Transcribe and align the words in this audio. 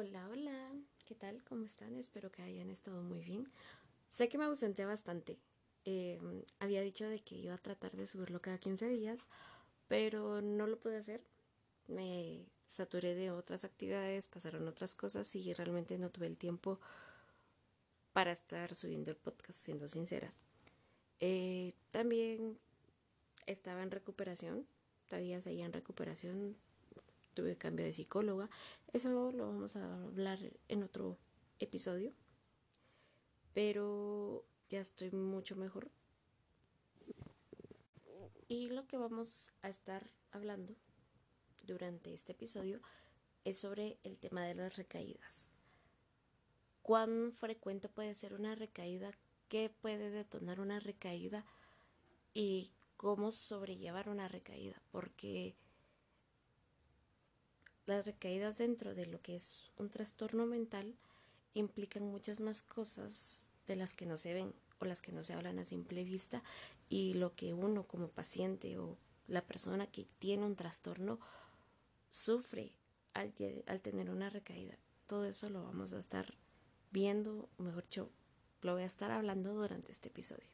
Hola, 0.00 0.28
hola, 0.30 0.72
¿qué 1.08 1.16
tal? 1.16 1.42
¿Cómo 1.42 1.66
están? 1.66 1.98
Espero 1.98 2.30
que 2.30 2.40
hayan 2.40 2.70
estado 2.70 3.02
muy 3.02 3.18
bien. 3.18 3.44
Sé 4.08 4.28
que 4.28 4.38
me 4.38 4.44
ausenté 4.44 4.84
bastante. 4.84 5.40
Em, 5.84 6.44
había 6.60 6.82
dicho 6.82 7.08
de 7.08 7.18
que 7.18 7.34
iba 7.34 7.54
a 7.54 7.58
tratar 7.58 7.96
de 7.96 8.06
subirlo 8.06 8.40
cada 8.40 8.58
15 8.58 8.86
días, 8.86 9.26
pero 9.88 10.40
no 10.40 10.68
lo 10.68 10.78
pude 10.78 10.98
hacer. 10.98 11.20
Me 11.88 12.46
saturé 12.68 13.16
de 13.16 13.32
otras 13.32 13.64
actividades, 13.64 14.28
pasaron 14.28 14.68
otras 14.68 14.94
cosas 14.94 15.34
y 15.34 15.52
realmente 15.52 15.98
no 15.98 16.10
tuve 16.10 16.28
el 16.28 16.36
tiempo 16.36 16.78
para 18.12 18.30
estar 18.30 18.76
subiendo 18.76 19.10
el 19.10 19.16
podcast, 19.16 19.58
siendo 19.58 19.88
sinceras. 19.88 20.42
Eh, 21.18 21.72
también 21.90 22.56
estaba 23.46 23.82
en 23.82 23.90
recuperación, 23.90 24.64
todavía 25.08 25.40
seguía 25.40 25.66
en 25.66 25.72
recuperación 25.72 26.56
tuve 27.38 27.56
cambio 27.56 27.84
de 27.84 27.92
psicóloga. 27.92 28.50
Eso 28.92 29.30
lo 29.30 29.46
vamos 29.46 29.76
a 29.76 30.02
hablar 30.02 30.40
en 30.66 30.82
otro 30.82 31.16
episodio. 31.60 32.12
Pero 33.54 34.44
ya 34.68 34.80
estoy 34.80 35.12
mucho 35.12 35.54
mejor. 35.54 35.88
Y 38.48 38.70
lo 38.70 38.88
que 38.88 38.96
vamos 38.96 39.52
a 39.62 39.68
estar 39.68 40.10
hablando 40.32 40.74
durante 41.62 42.12
este 42.12 42.32
episodio 42.32 42.80
es 43.44 43.60
sobre 43.60 44.00
el 44.02 44.18
tema 44.18 44.44
de 44.44 44.56
las 44.56 44.76
recaídas. 44.76 45.52
¿Cuán 46.82 47.30
frecuente 47.30 47.88
puede 47.88 48.16
ser 48.16 48.34
una 48.34 48.56
recaída? 48.56 49.12
¿Qué 49.46 49.70
puede 49.80 50.10
detonar 50.10 50.58
una 50.58 50.80
recaída? 50.80 51.44
Y 52.34 52.72
cómo 52.96 53.30
sobrellevar 53.30 54.08
una 54.08 54.26
recaída. 54.26 54.82
Porque 54.90 55.54
las 57.88 58.06
recaídas 58.06 58.58
dentro 58.58 58.94
de 58.94 59.06
lo 59.06 59.20
que 59.22 59.34
es 59.34 59.70
un 59.78 59.88
trastorno 59.88 60.46
mental 60.46 60.94
implican 61.54 62.04
muchas 62.04 62.40
más 62.40 62.62
cosas 62.62 63.48
de 63.66 63.76
las 63.76 63.96
que 63.96 64.06
no 64.06 64.18
se 64.18 64.34
ven 64.34 64.54
o 64.78 64.84
las 64.84 65.00
que 65.00 65.10
no 65.10 65.22
se 65.22 65.32
hablan 65.32 65.58
a 65.58 65.64
simple 65.64 66.04
vista 66.04 66.42
y 66.90 67.14
lo 67.14 67.34
que 67.34 67.54
uno 67.54 67.84
como 67.84 68.08
paciente 68.08 68.78
o 68.78 68.98
la 69.26 69.42
persona 69.42 69.86
que 69.86 70.06
tiene 70.18 70.44
un 70.44 70.54
trastorno 70.54 71.18
sufre 72.10 72.72
al, 73.14 73.32
tener 73.32 74.10
una 74.10 74.30
recaída. 74.30 74.78
Todo 75.06 75.24
eso 75.24 75.48
lo 75.48 75.64
vamos 75.64 75.92
a 75.94 75.98
estar 75.98 76.34
viendo, 76.90 77.48
o 77.58 77.62
mejor 77.62 77.84
dicho, 77.84 78.10
lo 78.60 78.74
voy 78.74 78.82
a 78.82 78.86
estar 78.86 79.10
hablando 79.10 79.54
durante 79.54 79.92
este 79.92 80.08
episodio. 80.08 80.46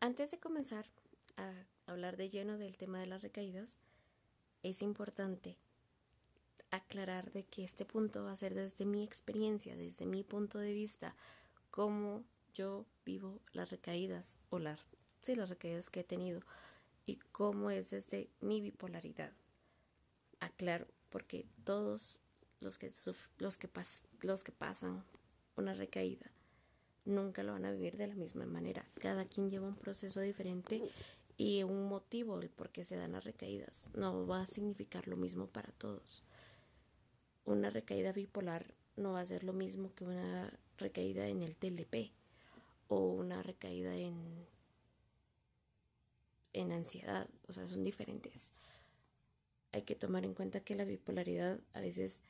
Antes 0.00 0.30
de 0.30 0.38
comenzar 0.38 0.86
a 1.36 1.52
hablar 1.86 2.16
de 2.16 2.30
lleno 2.30 2.56
del 2.56 2.76
tema 2.76 2.98
de 2.98 3.06
las 3.06 3.22
recaídas, 3.22 3.78
es 4.70 4.82
importante 4.82 5.56
aclarar 6.70 7.32
de 7.32 7.44
que 7.44 7.64
este 7.64 7.84
punto 7.84 8.24
va 8.24 8.32
a 8.32 8.36
ser 8.36 8.54
desde 8.54 8.84
mi 8.84 9.02
experiencia, 9.02 9.76
desde 9.76 10.06
mi 10.06 10.22
punto 10.22 10.58
de 10.58 10.72
vista, 10.72 11.14
cómo 11.70 12.24
yo 12.54 12.84
vivo 13.04 13.40
las 13.52 13.70
recaídas 13.70 14.38
o 14.50 14.58
las, 14.58 14.80
sí, 15.22 15.34
las 15.34 15.48
recaídas 15.48 15.90
que 15.90 16.00
he 16.00 16.04
tenido 16.04 16.40
y 17.06 17.16
cómo 17.32 17.70
es 17.70 17.90
desde 17.90 18.28
mi 18.40 18.60
bipolaridad. 18.60 19.32
Aclaro, 20.40 20.86
porque 21.08 21.46
todos 21.64 22.20
los 22.60 22.78
que, 22.78 22.92
los 23.38 23.56
que, 23.58 23.68
los 24.20 24.44
que 24.44 24.52
pasan 24.52 25.04
una 25.56 25.74
recaída 25.74 26.30
nunca 27.04 27.42
lo 27.42 27.52
van 27.52 27.64
a 27.64 27.72
vivir 27.72 27.96
de 27.96 28.06
la 28.06 28.14
misma 28.14 28.44
manera. 28.46 28.84
Cada 29.00 29.24
quien 29.24 29.48
lleva 29.48 29.66
un 29.66 29.76
proceso 29.76 30.20
diferente 30.20 30.82
y 31.38 31.62
un 31.62 31.88
motivo 31.88 32.38
el 32.40 32.50
por 32.50 32.68
qué 32.70 32.84
se 32.84 32.96
dan 32.96 33.12
las 33.12 33.24
recaídas. 33.24 33.90
No 33.94 34.26
va 34.26 34.42
a 34.42 34.46
significar 34.46 35.08
lo 35.08 35.16
mismo 35.16 35.46
para 35.46 35.72
todos. 35.72 36.24
Una 37.44 37.70
recaída 37.70 38.12
bipolar 38.12 38.74
no 38.96 39.12
va 39.12 39.20
a 39.20 39.26
ser 39.26 39.44
lo 39.44 39.52
mismo 39.52 39.94
que 39.94 40.04
una 40.04 40.52
recaída 40.76 41.28
en 41.28 41.42
el 41.42 41.56
TLP 41.56 42.12
o 42.88 43.12
una 43.12 43.42
recaída 43.42 43.96
en 43.96 44.46
en 46.52 46.72
ansiedad, 46.72 47.28
o 47.46 47.52
sea, 47.52 47.66
son 47.66 47.84
diferentes. 47.84 48.50
Hay 49.70 49.82
que 49.82 49.94
tomar 49.94 50.24
en 50.24 50.34
cuenta 50.34 50.60
que 50.60 50.74
la 50.74 50.84
bipolaridad 50.84 51.60
a 51.72 51.80
veces 51.80 52.22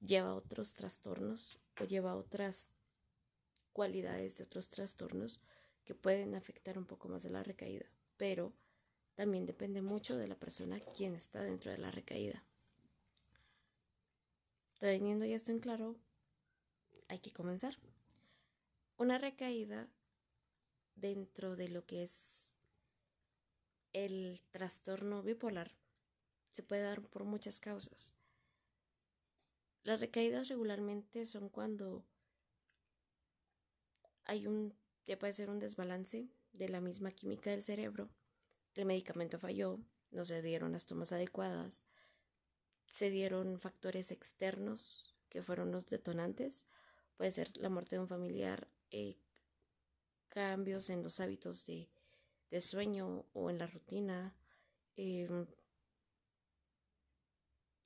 lleva 0.00 0.34
otros 0.34 0.74
trastornos 0.74 1.60
o 1.80 1.84
lleva 1.84 2.16
otras 2.16 2.70
cualidades 3.72 4.38
de 4.38 4.44
otros 4.44 4.68
trastornos 4.68 5.40
que 5.88 5.94
pueden 5.94 6.34
afectar 6.34 6.76
un 6.76 6.84
poco 6.84 7.08
más 7.08 7.22
de 7.22 7.30
la 7.30 7.42
recaída, 7.42 7.86
pero 8.18 8.52
también 9.14 9.46
depende 9.46 9.80
mucho 9.80 10.18
de 10.18 10.28
la 10.28 10.34
persona 10.34 10.78
quien 10.80 11.14
está 11.14 11.40
dentro 11.40 11.72
de 11.72 11.78
la 11.78 11.90
recaída. 11.90 12.44
Teniendo 14.78 15.24
ya 15.24 15.34
esto 15.34 15.50
en 15.50 15.60
claro, 15.60 15.96
hay 17.08 17.20
que 17.20 17.32
comenzar. 17.32 17.78
Una 18.98 19.16
recaída 19.16 19.88
dentro 20.94 21.56
de 21.56 21.70
lo 21.70 21.86
que 21.86 22.02
es 22.02 22.52
el 23.94 24.42
trastorno 24.50 25.22
bipolar 25.22 25.70
se 26.50 26.62
puede 26.62 26.82
dar 26.82 27.00
por 27.00 27.24
muchas 27.24 27.60
causas. 27.60 28.12
Las 29.84 30.00
recaídas 30.00 30.48
regularmente 30.48 31.24
son 31.24 31.48
cuando 31.48 32.04
hay 34.26 34.46
un 34.46 34.74
puede 35.16 35.32
ser 35.32 35.50
un 35.50 35.58
desbalance 35.58 36.28
de 36.52 36.68
la 36.68 36.80
misma 36.80 37.12
química 37.12 37.50
del 37.50 37.62
cerebro. 37.62 38.10
El 38.74 38.84
medicamento 38.84 39.38
falló, 39.38 39.80
no 40.10 40.24
se 40.24 40.42
dieron 40.42 40.72
las 40.72 40.86
tomas 40.86 41.12
adecuadas, 41.12 41.84
se 42.86 43.10
dieron 43.10 43.58
factores 43.58 44.10
externos 44.10 45.14
que 45.28 45.42
fueron 45.42 45.72
los 45.72 45.86
detonantes. 45.86 46.66
Puede 47.16 47.32
ser 47.32 47.56
la 47.56 47.68
muerte 47.68 47.96
de 47.96 48.00
un 48.00 48.08
familiar, 48.08 48.68
eh, 48.90 49.18
cambios 50.28 50.90
en 50.90 51.02
los 51.02 51.20
hábitos 51.20 51.66
de, 51.66 51.88
sueño 52.60 53.26
o 53.32 53.50
en 53.50 53.58
la 53.58 53.66
rutina. 53.66 54.34
Em, 54.96 55.46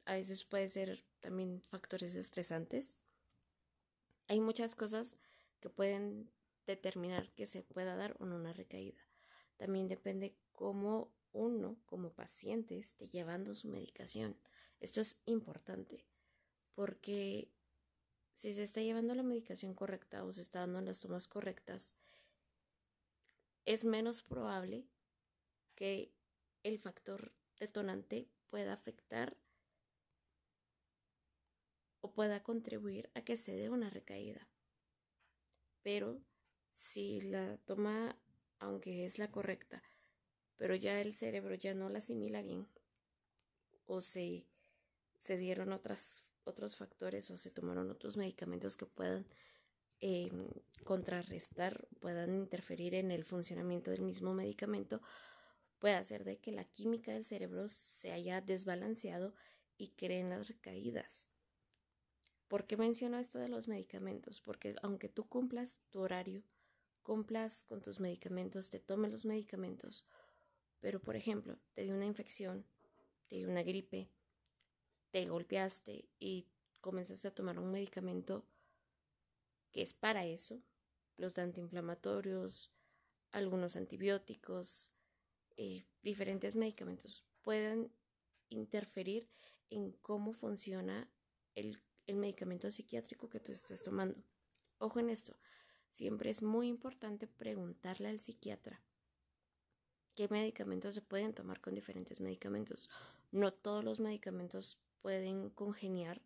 a 0.04 0.14
veces 0.14 0.44
puede 0.44 0.68
ser 0.68 1.04
también 1.20 1.60
factores 1.62 2.14
estresantes. 2.14 2.98
Hay 4.28 4.40
muchas 4.40 4.74
cosas 4.74 5.16
que 5.60 5.70
pueden 5.70 6.30
determinar 6.66 7.32
que 7.32 7.46
se 7.46 7.62
pueda 7.62 7.96
dar 7.96 8.16
o 8.18 8.26
no 8.26 8.36
una 8.36 8.52
recaída. 8.52 9.06
También 9.56 9.88
depende 9.88 10.36
cómo 10.52 11.12
uno 11.32 11.78
como 11.86 12.12
paciente 12.12 12.78
esté 12.78 13.06
llevando 13.06 13.54
su 13.54 13.68
medicación. 13.68 14.36
Esto 14.80 15.00
es 15.00 15.20
importante 15.26 16.04
porque 16.74 17.50
si 18.32 18.52
se 18.52 18.62
está 18.62 18.80
llevando 18.80 19.14
la 19.14 19.22
medicación 19.22 19.74
correcta 19.74 20.24
o 20.24 20.32
se 20.32 20.40
está 20.40 20.60
dando 20.60 20.80
las 20.80 21.00
tomas 21.00 21.28
correctas, 21.28 21.94
es 23.64 23.84
menos 23.84 24.22
probable 24.22 24.88
que 25.74 26.12
el 26.62 26.78
factor 26.78 27.32
detonante 27.58 28.28
pueda 28.48 28.72
afectar 28.72 29.36
o 32.00 32.12
pueda 32.12 32.42
contribuir 32.42 33.10
a 33.14 33.22
que 33.22 33.36
se 33.36 33.56
dé 33.56 33.70
una 33.70 33.90
recaída. 33.90 34.48
Pero 35.82 36.20
si 36.72 37.20
la 37.20 37.58
toma, 37.58 38.18
aunque 38.58 39.04
es 39.04 39.18
la 39.18 39.30
correcta, 39.30 39.82
pero 40.56 40.74
ya 40.74 41.00
el 41.00 41.12
cerebro 41.12 41.54
ya 41.54 41.74
no 41.74 41.90
la 41.90 41.98
asimila 41.98 42.42
bien, 42.42 42.66
o 43.84 44.00
se, 44.00 44.46
se 45.18 45.36
dieron 45.36 45.72
otras, 45.72 46.24
otros 46.44 46.76
factores 46.76 47.30
o 47.30 47.36
se 47.36 47.50
tomaron 47.50 47.90
otros 47.90 48.16
medicamentos 48.16 48.76
que 48.76 48.86
puedan 48.86 49.26
em, 50.00 50.48
contrarrestar, 50.84 51.86
puedan 52.00 52.34
interferir 52.34 52.94
en 52.94 53.10
el 53.10 53.24
funcionamiento 53.24 53.90
del 53.90 54.00
mismo 54.00 54.32
medicamento, 54.32 55.02
puede 55.78 55.94
hacer 55.94 56.24
de 56.24 56.38
que 56.38 56.52
la 56.52 56.64
química 56.64 57.12
del 57.12 57.24
cerebro 57.24 57.68
se 57.68 58.12
haya 58.12 58.40
desbalanceado 58.40 59.34
y 59.76 59.88
creen 59.88 60.30
las 60.30 60.48
recaídas. 60.48 61.28
¿Por 62.48 62.66
qué 62.66 62.78
menciono 62.78 63.18
esto 63.18 63.38
de 63.38 63.48
los 63.48 63.68
medicamentos? 63.68 64.40
Porque 64.40 64.74
aunque 64.82 65.08
tú 65.08 65.28
cumplas 65.28 65.80
tu 65.90 66.00
horario, 66.00 66.42
cumplas 67.02 67.64
con 67.64 67.82
tus 67.82 68.00
medicamentos, 68.00 68.70
te 68.70 68.80
tomes 68.80 69.10
los 69.10 69.24
medicamentos, 69.24 70.06
pero 70.80 71.00
por 71.00 71.16
ejemplo, 71.16 71.58
te 71.74 71.84
dio 71.84 71.94
una 71.94 72.06
infección, 72.06 72.66
te 73.28 73.36
dio 73.36 73.48
una 73.48 73.62
gripe, 73.62 74.10
te 75.10 75.26
golpeaste 75.26 76.08
y 76.18 76.48
comenzaste 76.80 77.28
a 77.28 77.34
tomar 77.34 77.58
un 77.58 77.70
medicamento 77.70 78.44
que 79.70 79.82
es 79.82 79.94
para 79.94 80.26
eso, 80.26 80.62
los 81.16 81.38
antiinflamatorios, 81.38 82.72
algunos 83.30 83.76
antibióticos, 83.76 84.92
eh, 85.56 85.84
diferentes 86.02 86.56
medicamentos 86.56 87.24
pueden 87.42 87.92
interferir 88.48 89.28
en 89.70 89.92
cómo 89.92 90.32
funciona 90.32 91.10
el, 91.54 91.82
el 92.06 92.16
medicamento 92.16 92.70
psiquiátrico 92.70 93.28
que 93.28 93.40
tú 93.40 93.52
estés 93.52 93.82
tomando. 93.82 94.22
Ojo 94.78 95.00
en 95.00 95.10
esto, 95.10 95.36
Siempre 95.92 96.30
es 96.30 96.42
muy 96.42 96.68
importante 96.68 97.26
preguntarle 97.26 98.08
al 98.08 98.18
psiquiatra 98.18 98.82
qué 100.14 100.26
medicamentos 100.28 100.94
se 100.94 101.02
pueden 101.02 101.34
tomar 101.34 101.60
con 101.60 101.74
diferentes 101.74 102.20
medicamentos. 102.20 102.90
No 103.30 103.52
todos 103.52 103.84
los 103.84 104.00
medicamentos 104.00 104.78
pueden 105.02 105.50
congeniar 105.50 106.22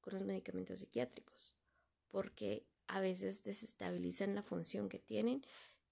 con 0.00 0.14
los 0.14 0.24
medicamentos 0.24 0.78
psiquiátricos, 0.78 1.54
porque 2.08 2.66
a 2.86 3.00
veces 3.00 3.42
desestabilizan 3.42 4.34
la 4.34 4.42
función 4.42 4.88
que 4.88 4.98
tienen 4.98 5.44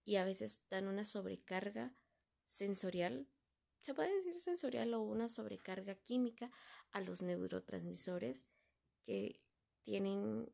y 0.04 0.16
a 0.16 0.24
veces 0.24 0.62
dan 0.70 0.88
una 0.88 1.04
sobrecarga 1.04 1.94
sensorial, 2.46 3.28
se 3.80 3.92
puede 3.92 4.14
decir 4.16 4.40
sensorial 4.40 4.94
o 4.94 5.02
una 5.02 5.28
sobrecarga 5.28 5.94
química 5.96 6.50
a 6.92 7.00
los 7.00 7.20
neurotransmisores 7.20 8.46
que 9.02 9.40
tienen, 9.82 10.50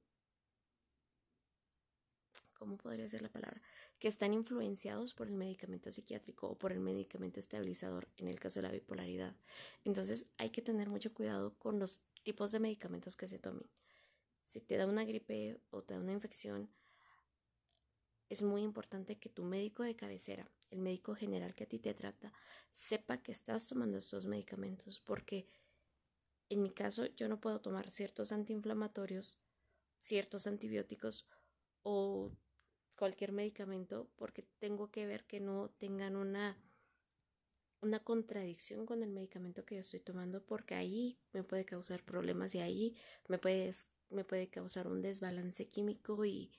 ¿cómo 2.63 2.77
podría 2.77 3.09
ser 3.09 3.23
la 3.23 3.29
palabra? 3.29 3.61
Que 3.99 4.07
están 4.07 4.33
influenciados 4.33 5.15
por 5.15 5.27
el 5.27 5.35
medicamento 5.35 5.91
psiquiátrico 5.91 6.47
o 6.47 6.57
por 6.57 6.71
el 6.71 6.79
medicamento 6.79 7.41
estabilizador 7.41 8.07
en 8.19 8.29
el 8.29 8.39
caso 8.39 8.61
de 8.61 8.69
la 8.69 8.73
bipolaridad. 8.73 9.35
Entonces 9.85 10.27
hay 10.39 10.51
que 10.51 10.63
tener 10.63 10.89
mucho 10.89 11.13
cuidado 11.13 11.59
con 11.59 11.81
los 11.81 12.03
tipos 12.23 12.53
de 12.53 12.61
medicamentos 12.61 13.17
que 13.17 13.27
se 13.27 13.41
tomen. 13.41 13.69
Si 14.45 14.61
te 14.61 14.77
da 14.77 14.87
una 14.87 15.05
gripe 15.05 15.61
o 15.71 15.83
te 15.83 15.95
da 15.95 16.01
una 16.01 16.13
infección, 16.13 16.71
es 18.29 18.43
muy 18.43 18.63
importante 18.63 19.19
que 19.19 19.29
tu 19.29 19.43
médico 19.43 19.83
de 19.83 19.97
cabecera, 19.97 20.49
el 20.71 20.79
médico 20.79 21.17
general 21.17 21.57
que 21.57 21.65
a 21.65 21.69
ti 21.69 21.81
te 21.81 21.95
trata, 21.95 22.33
sepa 22.71 23.25
que 23.25 23.33
estás 23.33 23.67
tomando 23.67 23.99
estos 23.99 24.25
medicamentos, 24.25 25.01
porque 25.01 25.49
en 26.49 26.63
mi 26.63 26.71
caso 26.71 27.07
yo 27.07 27.29
no 27.29 27.41
puedo 27.41 27.61
tomar 27.61 27.91
ciertos 27.91 28.31
antiinflamatorios, 28.31 29.41
ciertos 29.99 30.47
antibióticos 30.47 31.27
o 31.83 32.31
cualquier 32.97 33.33
medicamento 33.33 34.09
porque 34.17 34.43
tengo 34.59 34.91
que 34.91 35.07
ver 35.07 35.25
que 35.25 35.41
no 35.41 35.71
tengan 35.79 36.17
una 36.17 36.57
una 37.83 37.99
contradicción 37.99 38.87
con 38.87 39.03
el 39.03 39.11
medicamento 39.11 39.65
que 39.65 39.75
yo 39.75 39.81
estoy 39.81 40.01
tomando 40.01 40.45
porque 40.47 40.75
ahí 40.75 41.19
me 41.33 41.43
puede 41.43 41.65
causar 41.65 42.03
problemas 42.05 42.55
y 42.55 42.61
ahí 42.61 42.97
me 43.29 43.39
puede, 43.39 43.73
me 44.09 44.25
puede 44.25 44.49
causar 44.49 44.87
un 44.87 45.03
desbalance 45.03 45.69
químico 45.69 46.25
y, 46.25 46.53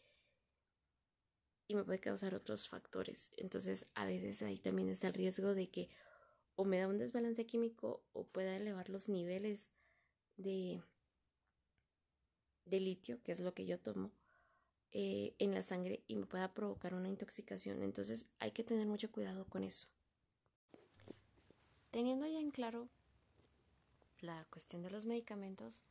y 1.67 1.75
me 1.75 1.85
puede 1.85 1.99
causar 1.99 2.35
otros 2.35 2.67
factores. 2.67 3.31
Entonces 3.37 3.85
a 3.95 4.05
veces 4.05 4.41
ahí 4.41 4.57
también 4.57 4.89
está 4.89 5.07
el 5.07 5.13
riesgo 5.13 5.55
de 5.55 5.69
que 5.69 5.89
o 6.55 6.65
me 6.65 6.77
da 6.77 6.87
un 6.89 6.97
desbalance 6.97 7.45
químico 7.45 8.03
o 8.11 8.27
pueda 8.27 8.57
elevar 8.57 8.89
los 8.89 9.07
niveles 9.07 9.71
de, 10.35 10.83
de 12.65 12.79
litio, 12.81 13.21
que 13.23 13.31
es 13.31 13.39
lo 13.39 13.53
que 13.53 13.65
yo 13.65 13.79
tomo, 13.79 14.11
eh, 14.95 15.33
en 15.39 15.55
la 15.55 15.63
sangre 15.63 16.03
y 16.07 16.15
me 16.15 16.27
pueda 16.27 16.53
provocar 16.53 16.93
una 16.93 17.09
intoxicación. 17.09 17.81
Entonces 17.81 18.27
hay 18.39 18.51
que 18.51 18.63
tener 18.63 18.85
mucho 18.85 19.11
cuidado 19.11 19.45
con 19.45 19.63
eso. 19.63 19.87
Teniendo 21.89 22.27
ya 22.27 22.39
en 22.39 22.51
claro 22.51 22.87
la 24.19 24.45
cuestión 24.51 24.83
de 24.83 24.91
los 24.91 25.05
medicamentos, 25.05 25.83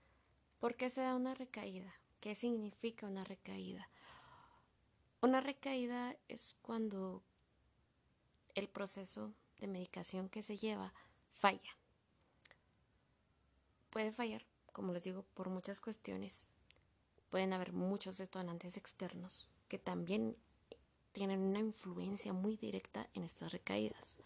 ¿por 0.60 0.76
qué 0.76 0.88
se 0.88 1.00
da 1.00 1.16
una 1.16 1.34
recaída? 1.34 1.92
¿Qué 2.20 2.36
significa 2.36 3.06
una 3.06 3.24
recaída? 3.24 3.88
Una 5.20 5.40
recaída 5.40 6.16
es 6.28 6.56
cuando 6.62 7.24
el 8.54 8.68
proceso 8.68 9.34
de 9.58 9.66
medicación 9.66 10.28
que 10.28 10.42
se 10.42 10.56
lleva 10.56 10.94
falla. 11.34 11.76
Puede 13.90 14.12
fallar, 14.12 14.46
como 14.72 14.92
les 14.92 15.04
digo, 15.04 15.24
por 15.34 15.48
muchas 15.48 15.80
cuestiones. 15.80 16.48
Pueden 17.32 17.54
haber 17.54 17.72
muchos 17.72 18.18
detonantes 18.18 18.76
externos 18.76 19.48
que 19.66 19.78
también 19.78 20.36
tienen 21.12 21.40
una 21.40 21.60
influencia 21.60 22.34
muy 22.34 22.58
directa 22.58 23.08
en 23.14 23.22
estas 23.22 23.52
recaídas. 23.52 24.18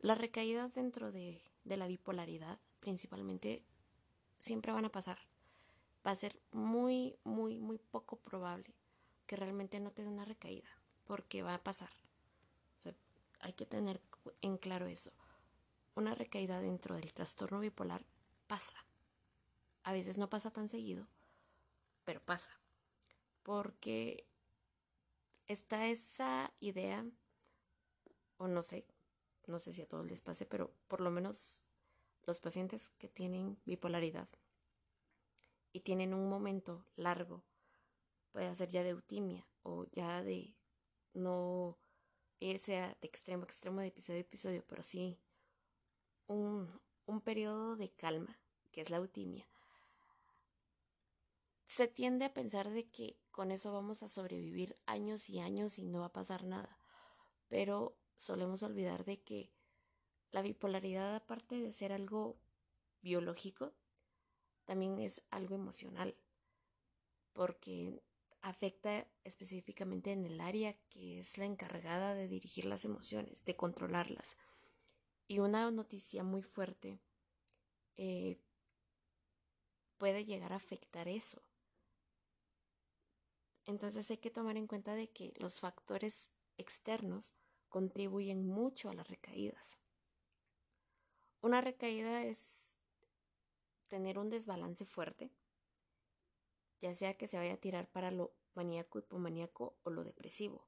Las 0.00 0.18
recaídas 0.18 0.74
dentro 0.74 1.10
de, 1.10 1.40
la 1.64 1.86
bipolaridad, 1.86 2.58
principalmente, 2.80 3.64
siempre 4.38 4.72
van 4.72 4.84
a 4.84 4.92
pasar. 4.92 5.16
Va 6.06 6.10
a 6.10 6.16
ser 6.16 6.38
muy, 6.52 7.16
muy, 7.24 7.56
muy 7.56 7.78
poco 7.78 8.16
probable 8.16 8.74
que 9.26 9.36
realmente 9.36 9.80
no 9.80 9.90
te 9.90 10.02
dé 10.02 10.08
una 10.10 10.26
recaída, 10.26 10.68
porque 11.06 11.42
va 11.42 11.54
a 11.54 11.64
pasar. 11.64 11.92
hay 13.40 13.54
que 13.54 13.64
tener 13.64 14.02
en 14.42 14.58
claro 14.58 14.86
eso. 14.86 15.12
Una 15.94 16.14
recaída 16.14 16.60
dentro 16.60 16.94
del 16.94 17.14
trastorno 17.14 17.60
bipolar 17.60 18.04
pasa. 18.46 18.76
A 19.82 19.92
veces 19.94 20.18
no 20.18 20.28
pasa 20.28 20.50
tan 20.50 20.68
seguido, 20.68 21.06
pero 22.08 22.24
pasa. 22.24 22.50
Porque 23.42 24.26
está 25.46 25.88
esa 25.88 26.54
idea, 26.58 27.04
o 28.38 28.48
no 28.48 28.62
sé, 28.62 28.86
no 29.46 29.58
sé 29.58 29.72
si 29.72 29.82
a 29.82 29.86
todos 29.86 30.06
les 30.06 30.22
pase, 30.22 30.46
pero 30.46 30.72
por 30.86 31.02
lo 31.02 31.10
menos 31.10 31.68
los 32.24 32.40
pacientes 32.40 32.88
que 32.96 33.10
tienen 33.10 33.58
bipolaridad 33.66 34.26
y 35.74 35.80
tienen 35.80 36.14
un 36.14 36.30
momento 36.30 36.86
largo, 36.96 37.44
puede 38.32 38.54
ser 38.54 38.70
ya 38.70 38.82
de 38.82 38.88
eutimia 38.88 39.44
o 39.62 39.84
ya 39.92 40.22
de 40.22 40.56
no 41.12 41.76
irse 42.40 42.72
de 42.72 42.96
extremo 43.02 43.42
a 43.42 43.44
extremo, 43.44 43.82
de 43.82 43.88
episodio 43.88 44.20
a 44.20 44.22
episodio, 44.22 44.64
pero 44.66 44.82
sí 44.82 45.20
un, 46.26 46.80
un 47.04 47.20
periodo 47.20 47.76
de 47.76 47.90
calma, 47.90 48.40
que 48.72 48.80
es 48.80 48.88
la 48.88 48.96
eutimia. 48.96 49.46
Se 51.68 51.86
tiende 51.86 52.24
a 52.24 52.32
pensar 52.32 52.70
de 52.70 52.88
que 52.88 53.18
con 53.30 53.52
eso 53.52 53.74
vamos 53.74 54.02
a 54.02 54.08
sobrevivir 54.08 54.78
años 54.86 55.28
y 55.28 55.38
años 55.38 55.78
y 55.78 55.84
no 55.84 56.00
va 56.00 56.06
a 56.06 56.12
pasar 56.12 56.44
nada, 56.44 56.80
pero 57.46 57.94
solemos 58.16 58.62
olvidar 58.62 59.04
de 59.04 59.20
que 59.20 59.52
la 60.30 60.40
bipolaridad, 60.40 61.14
aparte 61.14 61.60
de 61.60 61.72
ser 61.72 61.92
algo 61.92 62.40
biológico, 63.02 63.74
también 64.64 64.98
es 64.98 65.22
algo 65.30 65.54
emocional, 65.54 66.16
porque 67.34 68.02
afecta 68.40 69.06
específicamente 69.24 70.12
en 70.12 70.24
el 70.24 70.40
área 70.40 70.72
que 70.88 71.18
es 71.18 71.36
la 71.36 71.44
encargada 71.44 72.14
de 72.14 72.28
dirigir 72.28 72.64
las 72.64 72.86
emociones, 72.86 73.44
de 73.44 73.56
controlarlas. 73.56 74.38
Y 75.26 75.40
una 75.40 75.70
noticia 75.70 76.24
muy 76.24 76.42
fuerte 76.42 76.98
eh, 77.98 78.40
puede 79.98 80.24
llegar 80.24 80.54
a 80.54 80.56
afectar 80.56 81.08
eso. 81.08 81.42
Entonces 83.68 84.10
hay 84.10 84.16
que 84.16 84.30
tomar 84.30 84.56
en 84.56 84.66
cuenta 84.66 84.94
de 84.94 85.10
que 85.10 85.34
los 85.36 85.60
factores 85.60 86.30
externos 86.56 87.36
contribuyen 87.68 88.46
mucho 88.46 88.88
a 88.88 88.94
las 88.94 89.06
recaídas. 89.06 89.76
Una 91.42 91.60
recaída 91.60 92.24
es 92.24 92.78
tener 93.88 94.18
un 94.18 94.30
desbalance 94.30 94.86
fuerte, 94.86 95.30
ya 96.80 96.94
sea 96.94 97.18
que 97.18 97.28
se 97.28 97.36
vaya 97.36 97.52
a 97.52 97.60
tirar 97.60 97.90
para 97.90 98.10
lo 98.10 98.32
maníaco, 98.54 99.00
hipomaníaco 99.00 99.76
o 99.82 99.90
lo 99.90 100.02
depresivo, 100.02 100.66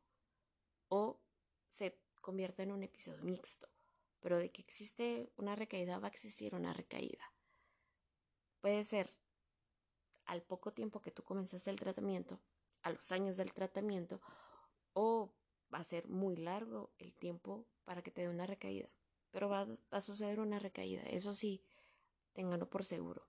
o 0.89 1.23
se 1.71 1.99
convierta 2.21 2.65
en 2.65 2.73
un 2.73 2.83
episodio 2.83 3.25
mixto, 3.25 3.67
pero 4.21 4.37
de 4.37 4.53
que 4.53 4.61
existe 4.61 5.33
una 5.37 5.57
recaída 5.57 5.99
va 5.99 6.09
a 6.09 6.11
existir 6.11 6.55
una 6.55 6.75
recaída. 6.75 7.33
Puede 8.61 8.85
ser 8.85 9.09
al 10.27 10.43
poco 10.43 10.75
tiempo 10.75 11.01
que 11.01 11.11
tú 11.11 11.25
comenzaste 11.25 11.71
el 11.71 11.81
tratamiento, 11.81 12.39
a 12.83 12.91
los 12.91 13.13
años 13.13 13.37
del 13.37 13.53
tratamiento, 13.53 14.21
o 14.93 15.33
va 15.73 15.79
a 15.79 15.85
ser 15.85 16.09
muy 16.09 16.37
largo 16.37 16.93
el 16.99 17.15
tiempo 17.15 17.67
para 17.85 18.03
que 18.03 18.11
te 18.11 18.23
dé 18.23 18.29
una 18.29 18.47
recaída. 18.47 18.89
Pero 19.31 19.49
va, 19.49 19.67
a 19.91 20.01
suceder 20.01 20.41
una 20.41 20.59
recaída, 20.59 21.03
eso 21.03 21.35
sí, 21.35 21.63
ténganlo 22.33 22.69
por 22.69 22.85
seguro. 22.85 23.29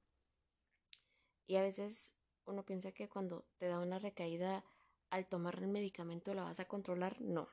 Y 1.46 1.58
a 1.58 1.62
veces 1.62 2.16
uno 2.46 2.66
piensa 2.66 2.92
que 2.92 3.10
cuando 3.10 3.46
te 3.58 3.68
da 3.68 3.80
una 3.80 4.00
recaída 4.00 4.64
al 5.10 5.28
tomar 5.28 5.60
el 5.60 5.68
medicamento 5.68 6.34
la 6.34 6.44
vas 6.44 6.60
a 6.60 6.68
controlar. 6.68 7.22
No. 7.22 7.50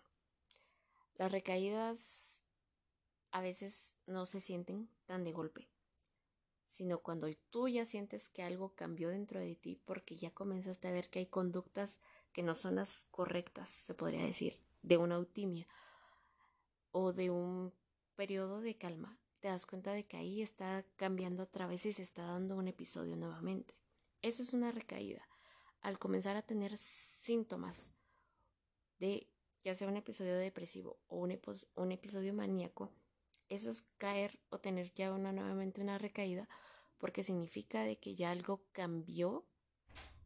Las 1.14 1.32
recaídas 1.32 2.44
a 3.32 3.40
veces 3.40 3.96
no 4.06 4.24
se 4.24 4.40
sienten 4.40 4.88
tan 5.06 5.24
de 5.24 5.32
golpe, 5.32 5.68
sino 6.68 6.98
cuando 6.98 7.28
tú 7.48 7.66
ya 7.66 7.86
sientes 7.86 8.28
que 8.28 8.42
algo 8.42 8.74
cambió 8.74 9.08
dentro 9.08 9.40
de 9.40 9.56
ti 9.56 9.80
porque 9.86 10.16
ya 10.16 10.30
comenzaste 10.30 10.86
a 10.86 10.92
ver 10.92 11.08
que 11.08 11.20
hay 11.20 11.26
conductas 11.26 11.98
que 12.32 12.42
no 12.42 12.54
son 12.54 12.74
las 12.74 13.06
correctas, 13.10 13.70
se 13.70 13.94
podría 13.94 14.22
decir 14.22 14.60
de 14.82 14.98
una 14.98 15.14
eutimia 15.14 15.66
o 16.92 17.14
de 17.14 17.30
un 17.30 17.72
periodo 18.16 18.60
de 18.60 18.76
calma, 18.76 19.18
te 19.40 19.48
das 19.48 19.64
cuenta 19.64 19.92
de 19.92 20.06
que 20.06 20.18
ahí 20.18 20.42
está 20.42 20.84
cambiando 20.96 21.44
otra 21.44 21.66
vez 21.66 21.86
y 21.86 21.92
se 21.92 22.02
está 22.02 22.24
dando 22.24 22.56
un 22.56 22.68
episodio 22.68 23.16
nuevamente. 23.16 23.74
Eso 24.20 24.42
es 24.42 24.52
una 24.52 24.70
recaída. 24.70 25.26
Al 25.80 25.98
comenzar 25.98 26.36
a 26.36 26.42
tener 26.42 26.76
síntomas 26.76 27.92
de 28.98 29.26
ya 29.64 29.74
sea 29.74 29.88
un 29.88 29.96
episodio 29.96 30.36
depresivo 30.36 30.98
o 31.06 31.16
un 31.16 31.92
episodio 31.92 32.34
maníaco, 32.34 32.92
eso 33.48 33.70
es 33.70 33.84
caer 33.98 34.38
o 34.50 34.58
tener 34.58 34.92
ya 34.94 35.12
una, 35.12 35.32
nuevamente 35.32 35.80
una 35.80 35.98
recaída 35.98 36.48
porque 36.98 37.22
significa 37.22 37.82
de 37.82 37.96
que 37.96 38.14
ya 38.14 38.30
algo 38.30 38.60
cambió 38.72 39.44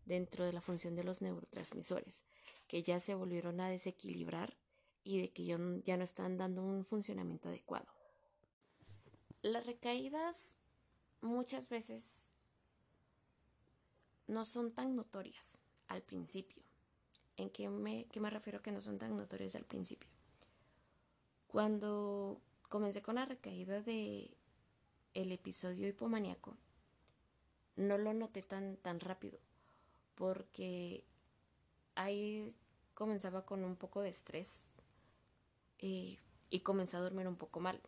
dentro 0.06 0.44
de 0.44 0.52
la 0.52 0.60
función 0.60 0.96
de 0.96 1.04
los 1.04 1.22
neurotransmisores 1.22 2.22
que 2.66 2.82
ya 2.82 2.98
se 3.00 3.14
volvieron 3.14 3.60
a 3.60 3.68
desequilibrar 3.68 4.56
y 5.04 5.20
de 5.20 5.30
que 5.30 5.44
ya 5.44 5.96
no 5.96 6.04
están 6.04 6.38
dando 6.38 6.62
un 6.62 6.84
funcionamiento 6.84 7.48
adecuado. 7.48 7.92
Las 9.42 9.66
recaídas 9.66 10.56
muchas 11.20 11.68
veces 11.68 12.32
no 14.26 14.44
son 14.44 14.72
tan 14.72 14.94
notorias 14.94 15.60
al 15.88 16.02
principio. 16.02 16.62
¿En 17.36 17.50
qué 17.50 17.68
me, 17.68 18.06
qué 18.06 18.20
me 18.20 18.30
refiero 18.30 18.62
que 18.62 18.72
no 18.72 18.80
son 18.80 18.98
tan 18.98 19.16
notorias 19.16 19.54
al 19.56 19.64
principio? 19.64 20.08
Cuando 21.48 22.40
comencé 22.72 23.02
con 23.02 23.16
la 23.16 23.26
recaída 23.26 23.82
de 23.82 24.30
el 25.12 25.30
episodio 25.30 25.86
hipomaníaco, 25.88 26.56
no 27.76 27.98
lo 27.98 28.14
noté 28.14 28.40
tan, 28.40 28.78
tan 28.78 28.98
rápido, 28.98 29.38
porque 30.14 31.04
ahí 31.96 32.48
comenzaba 32.94 33.44
con 33.44 33.62
un 33.62 33.76
poco 33.76 34.00
de 34.00 34.08
estrés 34.08 34.68
y, 35.78 36.18
y 36.48 36.60
comencé 36.60 36.96
a 36.96 37.00
dormir 37.00 37.28
un 37.28 37.36
poco 37.36 37.60
mal. 37.60 37.78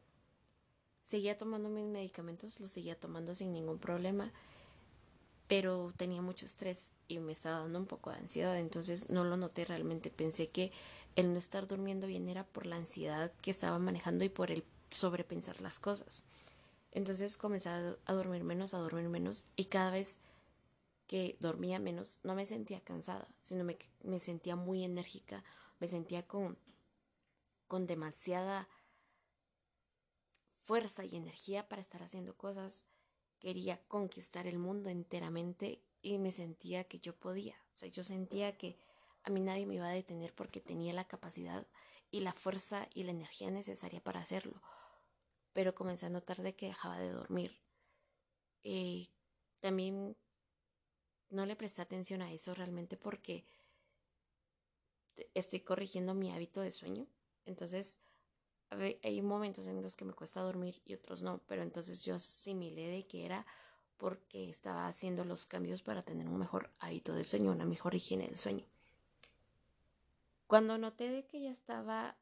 Seguía 1.02 1.38
tomando 1.38 1.70
mis 1.70 1.86
medicamentos, 1.86 2.60
los 2.60 2.70
seguía 2.70 3.00
tomando 3.00 3.34
sin 3.34 3.52
ningún 3.52 3.78
problema, 3.78 4.32
pero 5.48 5.94
tenía 5.96 6.20
mucho 6.20 6.44
estrés 6.44 6.92
y 7.08 7.20
me 7.20 7.32
estaba 7.32 7.60
dando 7.60 7.78
un 7.78 7.86
poco 7.86 8.10
de 8.10 8.18
ansiedad, 8.18 8.58
entonces 8.58 9.08
no 9.08 9.24
lo 9.24 9.38
noté 9.38 9.64
realmente. 9.64 10.10
Pensé 10.10 10.50
que 10.50 10.72
el 11.16 11.32
no 11.32 11.38
estar 11.38 11.66
durmiendo 11.66 12.06
bien 12.06 12.28
era 12.28 12.44
por 12.44 12.66
la 12.66 12.76
ansiedad 12.76 13.32
que 13.40 13.50
estaba 13.50 13.78
manejando 13.78 14.26
y 14.26 14.28
por 14.28 14.50
el 14.50 14.62
sobrepensar 14.94 15.60
las 15.60 15.78
cosas. 15.78 16.24
Entonces 16.92 17.36
comencé 17.36 17.68
a, 17.68 17.96
dormir 18.12 18.44
menos, 18.44 18.72
a 18.72 18.78
dormir 18.78 19.08
menos 19.08 19.46
y 19.56 19.64
cada 19.64 19.90
vez 19.90 20.20
que 21.06 21.36
dormía 21.40 21.78
menos 21.78 22.20
no 22.22 22.34
me 22.34 22.46
sentía 22.46 22.80
cansada, 22.80 23.28
sino 23.42 23.64
me, 23.64 23.76
me 24.02 24.20
sentía 24.20 24.56
muy 24.56 24.84
enérgica, 24.84 25.44
me 25.80 25.88
sentía 25.88 26.26
con, 26.26 26.56
con 27.66 27.86
demasiada 27.86 28.68
fuerza 30.54 31.04
y 31.04 31.16
energía 31.16 31.68
para 31.68 31.82
estar 31.82 32.02
haciendo 32.02 32.36
cosas. 32.36 32.84
Quería 33.40 33.82
conquistar 33.88 34.46
el 34.46 34.58
mundo 34.58 34.88
enteramente 34.88 35.82
y 36.00 36.18
me 36.18 36.32
sentía 36.32 36.84
que 36.84 37.00
yo 37.00 37.14
podía. 37.16 37.56
O 37.74 37.76
sea, 37.76 37.88
yo 37.88 38.04
sentía 38.04 38.56
que 38.56 38.78
a 39.24 39.30
mí 39.30 39.40
nadie 39.40 39.66
me 39.66 39.74
iba 39.74 39.88
a 39.88 39.92
detener 39.92 40.32
porque 40.32 40.60
tenía 40.60 40.94
la 40.94 41.08
capacidad 41.08 41.66
y 42.10 42.20
la 42.20 42.32
fuerza 42.32 42.88
y 42.94 43.02
la 43.02 43.10
energía 43.10 43.50
necesaria 43.50 44.00
para 44.00 44.20
hacerlo 44.20 44.62
pero 45.54 45.74
comencé 45.74 46.06
a 46.06 46.10
notar 46.10 46.42
de 46.42 46.54
que 46.54 46.66
dejaba 46.66 46.98
de 46.98 47.10
dormir. 47.10 47.58
Y 48.62 49.10
también 49.60 50.16
no 51.30 51.46
le 51.46 51.56
presté 51.56 51.80
atención 51.80 52.20
a 52.20 52.32
eso 52.32 52.54
realmente 52.54 52.98
porque 52.98 53.46
estoy 55.32 55.60
corrigiendo 55.60 56.12
mi 56.12 56.32
hábito 56.32 56.60
de 56.60 56.72
sueño. 56.72 57.06
Entonces, 57.46 57.98
hay 59.02 59.22
momentos 59.22 59.66
en 59.66 59.80
los 59.80 59.96
que 59.96 60.04
me 60.04 60.12
cuesta 60.12 60.42
dormir 60.42 60.82
y 60.84 60.94
otros 60.94 61.22
no, 61.22 61.40
pero 61.46 61.62
entonces 61.62 62.02
yo 62.02 62.16
asimilé 62.16 62.88
de 62.88 63.06
que 63.06 63.24
era 63.24 63.46
porque 63.96 64.50
estaba 64.50 64.88
haciendo 64.88 65.24
los 65.24 65.46
cambios 65.46 65.82
para 65.82 66.02
tener 66.02 66.26
un 66.26 66.38
mejor 66.38 66.70
hábito 66.80 67.14
del 67.14 67.24
sueño, 67.24 67.52
una 67.52 67.64
mejor 67.64 67.94
higiene 67.94 68.26
del 68.26 68.36
sueño. 68.36 68.66
Cuando 70.48 70.78
noté 70.78 71.10
de 71.10 71.24
que 71.26 71.40
ya 71.40 71.50
estaba 71.50 72.16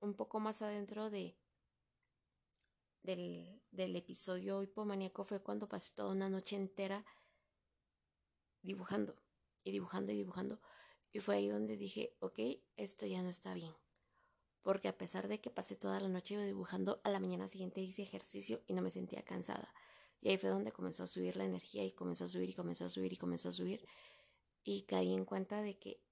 un 0.00 0.14
poco 0.14 0.40
más 0.40 0.62
adentro 0.62 1.10
de 1.10 1.36
del, 3.06 3.96
episodio 3.96 4.62
hipomaníaco 4.62 5.24
fue 5.24 5.40
cuando 5.40 5.68
pasé 5.68 5.94
toda 5.94 6.10
una 6.10 6.28
noche 6.28 6.56
entera 6.56 7.04
dibujando 8.62 9.16
y 9.62 9.70
dibujando 9.70 10.12
y 10.12 10.16
dibujando. 10.16 10.60
Y 11.12 11.20
fue 11.20 11.36
ahí 11.36 11.48
donde 11.48 11.76
dije, 11.76 12.16
ok, 12.18 12.40
esto 12.76 13.06
ya 13.06 13.22
no 13.22 13.28
está 13.28 13.54
bien. 13.54 13.74
Porque 14.62 14.88
a 14.88 14.98
pesar 14.98 15.28
de 15.28 15.40
que 15.40 15.50
pasé 15.50 15.76
toda 15.76 16.00
la 16.00 16.08
noche 16.08 16.36
dibujando, 16.44 17.00
a 17.04 17.10
la 17.10 17.20
mañana 17.20 17.46
siguiente 17.46 17.80
hice 17.80 18.02
ejercicio 18.02 18.62
y 18.66 18.74
no 18.74 18.82
me 18.82 18.90
sentía 18.90 19.22
cansada. 19.22 19.72
Y 20.20 20.30
ahí 20.30 20.38
fue 20.38 20.50
donde 20.50 20.72
comenzó 20.72 21.04
a 21.04 21.06
subir 21.06 21.36
la 21.36 21.44
energía 21.44 21.84
y 21.84 21.92
comenzó 21.92 22.24
a 22.24 22.28
subir 22.28 22.50
y 22.50 22.54
comenzó 22.54 22.84
a 22.84 22.90
subir 22.90 23.12
y 23.12 23.16
comenzó 23.16 23.50
a 23.50 23.52
subir. 23.52 23.86
Y 24.64 24.82
caí 24.82 25.14
en 25.14 25.24
cuenta 25.24 25.62
de 25.62 25.78
que 25.78 26.02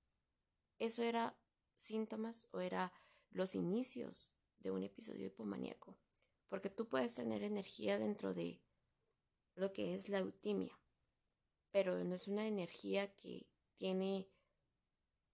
eso 0.78 1.02
era 1.02 1.36
síntomas 1.74 2.46
o 2.52 2.60
era 2.60 2.92
los 3.30 3.56
inicios 3.56 4.36
de 4.60 4.70
un 4.70 4.84
episodio 4.84 5.26
hipomaníaco 5.26 5.98
porque 6.54 6.70
tú 6.70 6.86
puedes 6.86 7.12
tener 7.16 7.42
energía 7.42 7.98
dentro 7.98 8.32
de 8.32 8.62
lo 9.56 9.72
que 9.72 9.92
es 9.92 10.08
la 10.08 10.18
eutimia, 10.18 10.78
pero 11.72 12.04
no 12.04 12.14
es 12.14 12.28
una 12.28 12.46
energía 12.46 13.12
que 13.16 13.48
tiene 13.74 14.28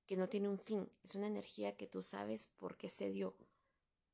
que 0.07 0.17
no 0.17 0.31
tiene 0.31 0.49
un 0.49 0.59
fin, 0.59 0.91
es 1.05 1.15
una 1.17 1.27
energía 1.27 1.77
que 1.77 1.87
tú 1.87 2.01
sabes 2.01 2.47
por 2.47 2.79
qué 2.79 2.89
se 2.89 3.11
dio. 3.11 3.37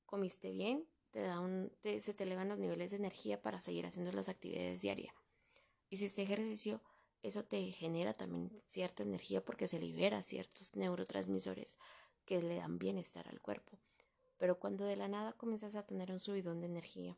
Comiste 0.05 0.51
bien, 0.51 0.89
te 1.13 1.21
da 1.21 1.39
un, 1.39 1.71
se 1.81 2.13
te 2.13 2.25
elevan 2.25 2.49
los 2.49 2.59
niveles 2.59 2.91
de 2.91 2.97
energía 2.97 3.41
para 3.41 3.61
seguir 3.61 3.87
haciendo 3.87 4.11
las 4.11 4.29
actividades 4.29 4.83
diarias. 4.83 5.15
Hiciste 5.91 6.23
ejercicio, 6.23 6.83
eso 7.23 7.45
te 7.45 7.63
genera 7.71 8.15
también 8.15 8.51
cierta 8.67 9.05
energía 9.05 9.45
porque 9.45 9.69
se 9.69 9.79
libera 9.79 10.25
ciertos 10.25 10.75
neurotransmisores 10.75 11.79
que 12.25 12.43
le 12.43 12.57
dan 12.57 12.81
bienestar 12.81 13.29
al 13.29 13.41
cuerpo. 13.41 13.79
Pero 14.39 14.59
cuando 14.59 14.85
de 14.85 14.97
la 14.97 15.09
nada 15.09 15.33
comienzas 15.33 15.77
a 15.77 15.83
tener 15.83 16.13
un 16.13 16.19
subidón 16.19 16.61
de 16.61 16.67
energía, 16.67 17.17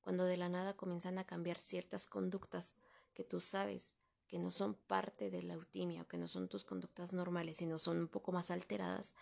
cuando 0.00 0.24
de 0.24 0.36
la 0.36 0.48
nada 0.48 0.74
comienzan 0.74 1.18
a 1.18 1.24
cambiar 1.24 1.58
ciertas 1.58 2.06
conductas 2.06 2.76
que 3.14 3.24
tú 3.24 3.40
sabes 3.40 3.96
que 4.26 4.38
no 4.38 4.52
son 4.52 4.74
parte 4.74 5.30
de 5.30 5.42
la 5.42 5.54
eutimia 5.54 6.02
o 6.02 6.06
que 6.06 6.18
no 6.18 6.28
son 6.28 6.48
tus 6.48 6.64
conductas 6.64 7.12
normales, 7.12 7.56
sino 7.56 7.78
son 7.78 7.98
un 7.98 8.08
poco 8.08 8.30
más 8.30 8.50
alteradas, 8.50 9.14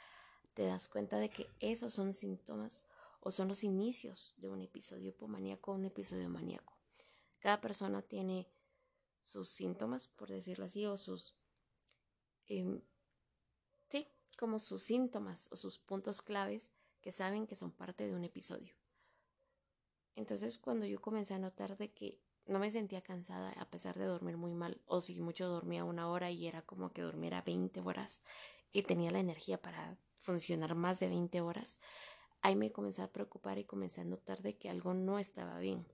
te 0.55 0.67
das 0.67 0.89
cuenta 0.89 1.19
de 1.19 1.29
que 1.29 1.49
esos 1.61 1.93
son 1.93 2.13
síntomas 2.13 2.85
o 3.21 3.31
son 3.31 3.49
los 3.49 3.63
inicios 3.63 4.35
de 4.39 4.49
un 4.49 4.61
episodio 4.61 5.11
hipomaníaco 5.11 5.73
o 5.73 5.75
un 5.75 5.85
episodio 5.85 6.29
maníaco. 6.29 6.77
Cada 7.39 7.61
persona 7.61 8.03
tiene 8.03 8.49
sus 9.23 9.49
síntomas, 9.49 10.09
por 10.09 10.29
decirlo 10.29 10.65
así, 10.65 10.87
o 10.87 10.97
sus 10.97 11.35
em, 12.47 12.81
como 14.37 14.59
sus 14.59 14.83
síntomas 14.83 15.49
o 15.50 15.57
sus 15.57 15.78
puntos 15.78 16.23
claves 16.23 16.71
que 17.00 17.12
saben 17.12 17.47
que 17.47 17.55
son 17.55 17.73
parte 17.73 18.07
de 18.07 18.14
un 18.14 18.25
episodio. 18.25 18.75
Entonces 20.14 20.59
cuando 20.59 20.87
yo 20.87 21.00
comencé 21.00 21.35
a 21.35 21.38
notar 21.38 21.76
de 21.76 21.93
que 21.93 22.21
no 22.47 22.59
me 22.59 22.71
sentía 22.71 23.02
cansada 23.02 23.50
a 23.52 23.69
pesar 23.71 23.99
de 23.99 24.05
dormir 24.05 24.37
muy 24.37 24.55
mal, 24.55 24.81
o 24.87 25.00
si 25.00 25.21
mucho 25.21 25.49
dormía 25.49 25.85
una 25.85 26.09
hora 26.09 26.31
y 26.31 26.47
era 26.47 26.62
como 26.62 26.93
que 26.93 27.02
durmiera 27.02 27.43
20 27.43 27.81
horas 27.81 28.23
y 28.73 28.83
tenía 28.83 29.11
la 29.11 29.21
energía 29.21 29.61
para 29.61 29.99
funcionar 30.19 30.75
más 30.75 31.00
de 31.00 31.09
20 31.09 31.40
horas, 31.40 31.78
ahí 32.43 32.57
me 32.57 32.73
comencé 32.73 33.02
a 33.02 33.12
preocupar 33.12 33.59
y 33.59 33.64
comencé 33.64 34.00
a 34.00 34.05
notar 34.05 34.43
de 34.43 34.57
que 34.57 34.71
algo 34.71 34.95
no 34.95 35.19
estaba 35.19 35.59
bien. 35.59 35.87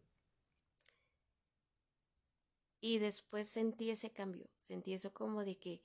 Y 2.81 2.99
después 2.99 3.49
sentí 3.49 3.91
ese 3.91 4.11
cambio, 4.11 4.51
sentí 4.61 4.93
eso 4.93 5.15
como 5.15 5.45
de 5.45 5.57
que 5.59 5.85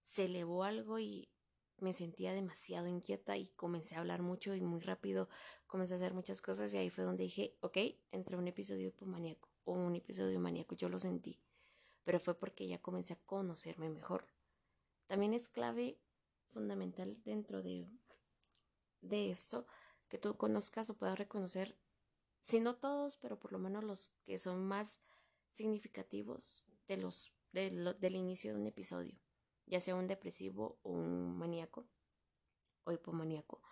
se 0.00 0.24
elevó 0.24 0.64
algo 0.64 0.98
y 0.98 1.28
me 1.80 1.94
sentía 1.94 2.32
demasiado 2.32 2.88
inquieta 2.88 3.36
y 3.36 3.48
comencé 3.48 3.94
a 3.94 4.00
hablar 4.00 4.22
mucho 4.22 4.54
y 4.54 4.60
muy 4.60 4.80
rápido, 4.80 5.28
comencé 5.66 5.94
a 5.94 5.96
hacer 5.96 6.14
muchas 6.14 6.40
cosas 6.42 6.72
y 6.72 6.76
ahí 6.76 6.90
fue 6.90 7.04
donde 7.04 7.24
dije, 7.24 7.56
ok, 7.60 7.78
entre 8.12 8.36
un 8.36 8.48
episodio 8.48 8.88
hipomaníaco 8.88 9.48
o 9.64 9.72
un 9.72 9.94
episodio 9.94 10.40
maníaco, 10.40 10.74
yo 10.74 10.88
lo 10.88 10.98
sentí, 10.98 11.40
pero 12.04 12.18
fue 12.18 12.34
porque 12.34 12.66
ya 12.66 12.80
comencé 12.80 13.14
a 13.14 13.20
conocerme 13.26 13.88
mejor. 13.88 14.26
También 15.06 15.32
es 15.32 15.48
clave 15.48 15.98
fundamental 16.48 17.22
dentro 17.24 17.62
de, 17.62 17.88
de 19.00 19.30
esto 19.30 19.66
que 20.08 20.18
tú 20.18 20.36
conozcas 20.36 20.90
o 20.90 20.96
puedas 20.96 21.18
reconocer, 21.18 21.76
si 22.40 22.60
no 22.60 22.76
todos, 22.76 23.16
pero 23.16 23.38
por 23.38 23.52
lo 23.52 23.58
menos 23.58 23.84
los 23.84 24.10
que 24.24 24.38
son 24.38 24.66
más 24.66 25.02
significativos 25.52 26.64
de 26.86 26.96
los, 26.96 27.32
del 27.52 28.14
inicio 28.14 28.54
de 28.54 28.60
un 28.60 28.66
episodio 28.66 29.18
ya 29.68 29.80
sea 29.80 29.94
un 29.94 30.06
depresivo 30.06 30.78
o 30.82 30.90
un 30.90 31.36
maníaco 31.36 31.86
o 32.84 32.92
hipomaníaco, 32.92 33.62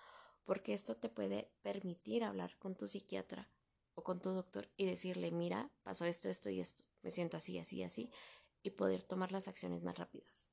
porque 0.44 0.74
esto 0.74 0.96
te 0.96 1.08
puede 1.08 1.50
permitir 1.62 2.22
hablar 2.22 2.56
con 2.58 2.76
tu 2.76 2.86
psiquiatra 2.86 3.50
o 3.94 4.04
con 4.04 4.20
tu 4.20 4.30
doctor 4.30 4.70
y 4.76 4.84
decirle, 4.84 5.30
mira, 5.30 5.72
pasó 5.82 6.04
esto, 6.04 6.28
esto 6.28 6.50
y 6.50 6.60
esto, 6.60 6.84
me 7.02 7.10
siento 7.10 7.36
así, 7.38 7.58
así, 7.58 7.82
así, 7.82 8.10
y 8.62 8.70
poder 8.70 9.02
tomar 9.02 9.32
las 9.32 9.48
acciones 9.48 9.82
más 9.82 9.98
rápidas. 9.98 10.50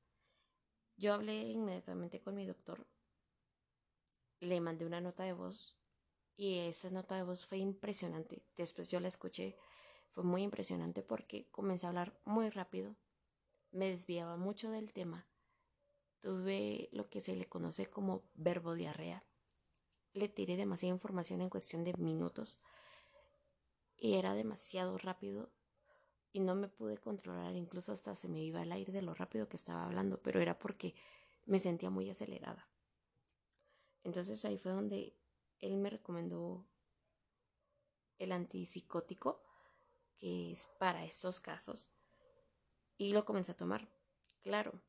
Yo 0.96 1.14
hablé 1.14 1.42
inmediatamente 1.42 2.22
con 2.22 2.36
mi 2.36 2.46
doctor, 2.46 2.88
le 4.40 4.62
mandé 4.62 4.86
una 4.86 5.02
nota 5.02 5.24
de 5.24 5.34
voz 5.34 5.78
y 6.36 6.60
esa 6.60 6.90
nota 6.90 7.16
de 7.16 7.24
voz 7.24 7.46
fue 7.46 7.58
impresionante. 7.58 8.46
Después 8.56 8.88
yo 8.88 9.00
la 9.00 9.08
escuché, 9.08 9.58
fue 10.10 10.24
muy 10.24 10.44
impresionante 10.44 11.02
porque 11.02 11.50
comencé 11.50 11.86
a 11.86 11.90
hablar 11.90 12.20
muy 12.24 12.50
rápido, 12.50 12.96
me 13.72 13.90
desviaba 13.90 14.38
mucho 14.38 14.70
del 14.70 14.94
tema 14.94 15.28
Tuve 16.24 16.88
lo 16.94 17.10
que 17.10 17.20
se 17.20 17.36
le 17.36 17.50
conoce 17.50 17.90
como 17.90 18.24
verbo 18.34 18.76
diarrea. 18.76 19.26
Le 20.14 20.30
tiré 20.30 20.56
demasiada 20.56 20.96
información 20.96 21.42
en 21.42 21.50
cuestión 21.50 21.84
de 21.84 21.92
minutos 21.98 22.62
y 23.98 24.14
era 24.14 24.34
demasiado 24.34 24.98
rápido 24.98 25.52
y 26.32 26.40
no 26.40 26.56
me 26.56 26.70
pude 26.70 26.98
controlar, 26.98 27.58
incluso 27.58 27.92
hasta 27.92 28.16
se 28.16 28.30
me 28.30 28.42
iba 28.42 28.64
el 28.64 28.72
aire 28.72 28.94
de 28.94 29.02
lo 29.02 29.14
rápido 29.14 29.50
que 29.50 29.58
estaba 29.58 29.84
hablando, 29.84 30.22
pero 30.22 30.40
era 30.40 30.58
porque 30.58 30.96
me 31.46 31.60
sentía 31.60 31.90
muy 31.90 32.10
acelerada. 32.10 32.70
Entonces 34.06 34.46
ahí 34.46 34.58
fue 34.58 34.72
donde 34.72 35.18
él 35.60 35.76
me 35.76 35.90
recomendó 35.90 36.66
el 38.18 38.32
antipsicótico 38.32 39.44
que 40.16 40.54
es 40.54 40.68
para 40.80 41.04
estos 41.04 41.42
casos 41.42 41.94
y 42.98 43.12
lo 43.12 43.26
comencé 43.26 43.52
a 43.52 43.58
tomar. 43.58 43.90
Claro, 44.42 44.82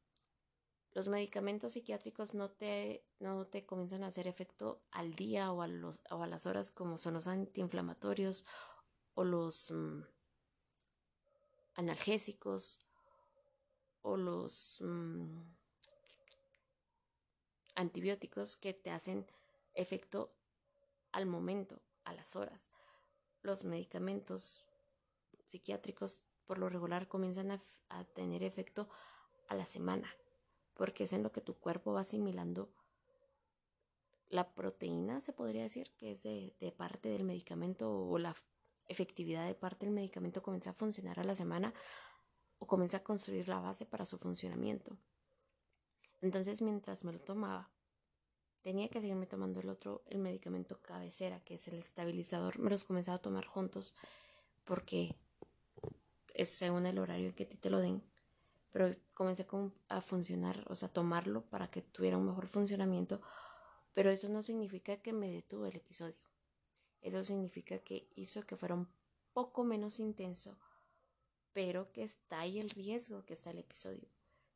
los 0.95 1.09
medicamentos 1.09 1.73
psiquiátricos 1.73 2.35
no 2.35 2.53
te, 2.53 3.05
no 3.19 3.49
te 3.49 3.67
comienzan 3.67 4.05
a 4.05 4.07
hacer 4.07 4.29
efecto 4.29 4.85
al 4.93 5.15
día 5.15 5.51
o 5.51 5.61
a, 5.61 5.67
los, 5.67 6.01
a 6.09 6.27
las 6.29 6.47
horas 6.47 6.71
como 6.71 6.99
son 6.99 7.15
los 7.15 7.27
antiinflamatorios 7.27 8.47
o 9.15 9.25
los 9.25 9.73
mm, 9.73 10.03
analgésicos 11.75 12.87
o 14.03 14.17
los 14.17 14.79
mm, 14.83 15.41
antibióticos 17.75 18.57
que 18.57 18.73
te 18.73 18.93
hacen 18.93 19.27
efecto 19.75 20.33
al 21.11 21.27
momento, 21.27 21.83
a 22.05 22.13
las 22.13 22.37
horas. 22.37 22.71
Los 23.43 23.65
medicamentos 23.65 24.65
psiquiátricos 25.47 26.23
por 26.47 26.59
lo 26.59 26.69
regular 26.69 27.09
comienzan 27.09 27.61
a 27.89 28.05
tener 28.05 28.45
efecto 28.45 28.89
a 29.49 29.57
la 29.57 29.67
semana 29.67 30.15
porque 30.75 31.05
es 31.05 31.13
en 31.13 31.23
lo 31.23 31.33
que 31.33 31.41
tu 31.41 31.55
cuerpo 31.55 31.93
va 31.93 32.03
asimilando 32.03 32.69
la 34.29 34.53
proteína, 34.53 35.21
se 35.21 35.33
podría 35.33 35.63
decir, 35.63 35.91
que 35.97 36.11
es 36.11 36.25
de, 36.25 36.75
parte 36.77 37.09
del 37.09 37.25
medicamento 37.25 37.91
o 37.91 38.19
la 38.19 38.35
efectividad 38.89 39.47
de 39.47 39.55
parte 39.55 39.87
del 39.87 39.95
medicamento 39.95 40.43
comienza 40.43 40.71
a 40.71 40.75
funcionar 40.75 41.21
a 41.21 41.25
la 41.25 41.35
semana 41.35 41.73
o 42.59 42.67
comienza 42.67 42.99
a 42.99 43.05
construir 43.05 43.49
la 43.49 43.61
base 43.61 43.87
para 43.87 44.05
su 44.05 44.19
funcionamiento. 44.19 44.97
Entonces, 46.21 46.63
mientras 46.63 47.05
me 47.05 47.13
lo 47.13 47.19
tomaba, 47.21 47.71
tenía 48.63 48.89
que 48.89 49.01
seguirme 49.01 49.27
tomando 49.27 49.61
el 49.61 49.69
otro, 49.69 50.03
el 50.07 50.19
medicamento 50.19 50.81
cabecera, 50.81 51.41
que 51.45 51.55
es 51.55 51.69
el 51.69 51.75
estabilizador. 51.75 52.59
Me 52.59 52.71
los 52.71 52.85
comenzaba 52.85 53.17
a 53.17 53.23
tomar 53.23 53.47
juntos 53.47 53.95
porque 54.65 55.15
es 56.33 56.51
según 56.51 56.87
el 56.87 56.99
horario 56.99 57.35
que 57.35 57.45
ti 57.45 57.57
te 57.57 57.71
lo 57.71 57.81
den 57.81 58.03
pero 58.75 58.93
comencé 59.15 59.47
a 59.89 60.01
funcionar, 60.01 60.65
o 60.69 60.75
sea, 60.75 60.89
tomarlo 60.89 61.45
para 61.49 61.71
que 61.71 61.81
tuviera 61.81 62.19
un 62.19 62.27
mejor 62.27 62.49
funcionamiento, 62.49 63.21
pero 63.93 64.11
eso 64.11 64.29
no 64.29 64.43
significa 64.43 64.97
que 64.97 65.13
me 65.13 65.31
detuve 65.31 65.69
el 65.69 65.77
episodio. 65.77 66.19
Eso 67.01 67.23
significa 67.23 67.79
que 67.79 68.11
hizo 68.17 68.43
que 68.43 68.57
fuera 68.57 68.75
un 68.75 68.89
poco 69.33 69.63
menos 69.63 70.01
intenso, 70.01 70.59
pero 71.53 71.93
que 71.93 72.03
está 72.03 72.41
ahí 72.41 72.59
el 72.59 72.69
riesgo 72.69 73.25
que 73.25 73.35
está 73.35 73.53
el 73.53 73.61
episodio, 73.61 74.09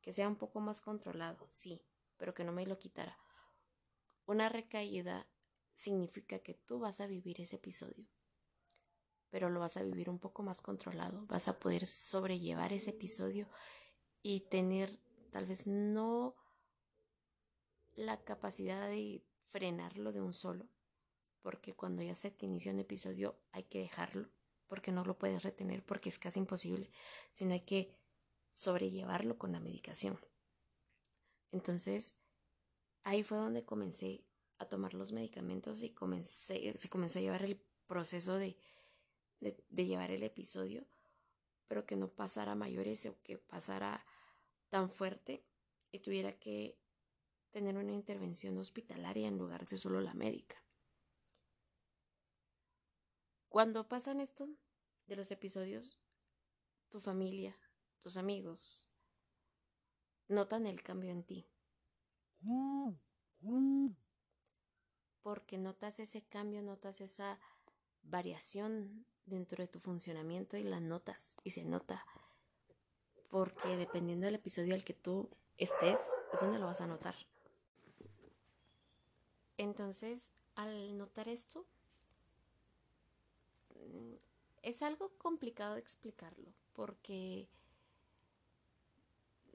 que 0.02 0.10
sea 0.10 0.26
un 0.26 0.34
poco 0.34 0.58
más 0.58 0.80
controlado, 0.80 1.46
sí, 1.48 1.80
pero 2.16 2.34
que 2.34 2.42
no 2.42 2.50
me 2.50 2.66
lo 2.66 2.76
quitara. 2.76 3.16
Una 4.26 4.48
recaída 4.48 5.28
significa 5.74 6.40
que 6.40 6.54
tú 6.54 6.80
vas 6.80 7.00
a 7.00 7.06
vivir 7.06 7.40
ese 7.40 7.54
episodio, 7.54 8.04
pero 9.30 9.48
lo 9.48 9.60
vas 9.60 9.76
a 9.76 9.84
vivir 9.84 10.10
un 10.10 10.18
poco 10.18 10.42
más 10.42 10.60
controlado, 10.60 11.24
vas 11.26 11.46
a 11.46 11.60
poder 11.60 11.86
sobrellevar 11.86 12.72
ese 12.72 12.90
episodio 12.90 13.48
y 14.22 14.40
tener 14.40 14.98
tal 15.30 15.46
vez 15.46 15.66
no 15.66 16.34
la 17.94 18.22
capacidad 18.24 18.88
de 18.88 19.24
frenarlo 19.44 20.12
de 20.12 20.20
un 20.20 20.32
solo, 20.32 20.68
porque 21.42 21.74
cuando 21.74 22.02
ya 22.02 22.14
se 22.14 22.30
te 22.30 22.46
inicia 22.46 22.72
un 22.72 22.80
episodio 22.80 23.40
hay 23.52 23.64
que 23.64 23.80
dejarlo, 23.80 24.30
porque 24.66 24.92
no 24.92 25.04
lo 25.04 25.18
puedes 25.18 25.42
retener, 25.42 25.84
porque 25.84 26.08
es 26.08 26.18
casi 26.18 26.38
imposible, 26.38 26.90
sino 27.32 27.54
hay 27.54 27.60
que 27.60 27.96
sobrellevarlo 28.52 29.38
con 29.38 29.52
la 29.52 29.60
medicación. 29.60 30.18
Entonces, 31.50 32.16
ahí 33.02 33.22
fue 33.22 33.38
donde 33.38 33.64
comencé 33.64 34.24
a 34.58 34.66
tomar 34.66 34.94
los 34.94 35.12
medicamentos 35.12 35.82
y 35.82 35.90
comencé, 35.90 36.76
se 36.76 36.88
comenzó 36.88 37.18
a 37.18 37.22
llevar 37.22 37.42
el 37.42 37.60
proceso 37.86 38.36
de, 38.36 38.56
de, 39.40 39.64
de 39.68 39.86
llevar 39.86 40.10
el 40.10 40.22
episodio, 40.22 40.86
pero 41.68 41.86
que 41.86 41.96
no 41.96 42.08
pasara 42.08 42.54
mayores 42.54 43.06
o 43.06 43.22
que 43.22 43.38
pasara 43.38 44.04
tan 44.70 44.90
fuerte 44.90 45.44
y 45.92 46.00
tuviera 46.00 46.32
que 46.32 46.78
tener 47.50 47.76
una 47.76 47.92
intervención 47.92 48.58
hospitalaria 48.58 49.28
en 49.28 49.38
lugar 49.38 49.66
de 49.66 49.76
solo 49.76 50.00
la 50.00 50.14
médica. 50.14 50.56
Cuando 53.48 53.88
pasan 53.88 54.20
esto 54.20 54.48
de 55.06 55.16
los 55.16 55.30
episodios, 55.30 55.98
tu 56.90 57.00
familia, 57.00 57.58
tus 57.98 58.16
amigos, 58.16 58.90
notan 60.28 60.66
el 60.66 60.82
cambio 60.82 61.10
en 61.10 61.24
ti. 61.24 61.46
Porque 65.22 65.58
notas 65.58 66.00
ese 66.00 66.26
cambio, 66.26 66.62
notas 66.62 67.00
esa 67.00 67.38
variación 68.02 69.04
dentro 69.26 69.62
de 69.62 69.68
tu 69.68 69.78
funcionamiento 69.78 70.56
y 70.56 70.62
la 70.62 70.80
notas 70.80 71.36
y 71.44 71.50
se 71.50 71.64
nota 71.64 72.04
porque 73.28 73.76
dependiendo 73.76 74.26
del 74.26 74.36
episodio 74.36 74.74
al 74.74 74.84
que 74.84 74.94
tú 74.94 75.28
estés, 75.58 76.00
es 76.32 76.40
donde 76.40 76.58
lo 76.58 76.66
vas 76.66 76.80
a 76.80 76.86
notar. 76.86 77.14
Entonces, 79.58 80.30
al 80.54 80.96
notar 80.96 81.28
esto, 81.28 81.66
mm, 83.74 84.14
es 84.62 84.82
algo 84.82 85.10
complicado 85.18 85.76
explicarlo, 85.76 86.52
porque 86.72 87.48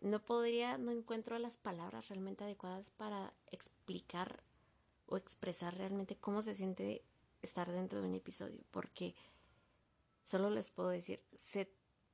no 0.02 0.24
podría, 0.24 0.78
no 0.78 0.92
encuentro 0.92 1.40
las 1.40 1.58
palabras 1.58 2.10
realmente 2.10 2.44
adecuadas 2.44 2.90
para 2.92 3.34
explicar 3.52 4.44
o 5.08 5.18
expresar 5.18 5.78
realmente 5.78 6.18
cómo 6.18 6.42
se 6.42 6.54
siente 6.54 7.04
estar 7.44 7.72
dentro 7.72 8.02
de 8.02 8.08
un 8.08 8.16
episodio, 8.16 8.64
porque 8.72 9.16
solo 10.24 10.50
les 10.50 10.70
puedo 10.70 10.90
decir, 10.90 11.24
se, 11.36 11.72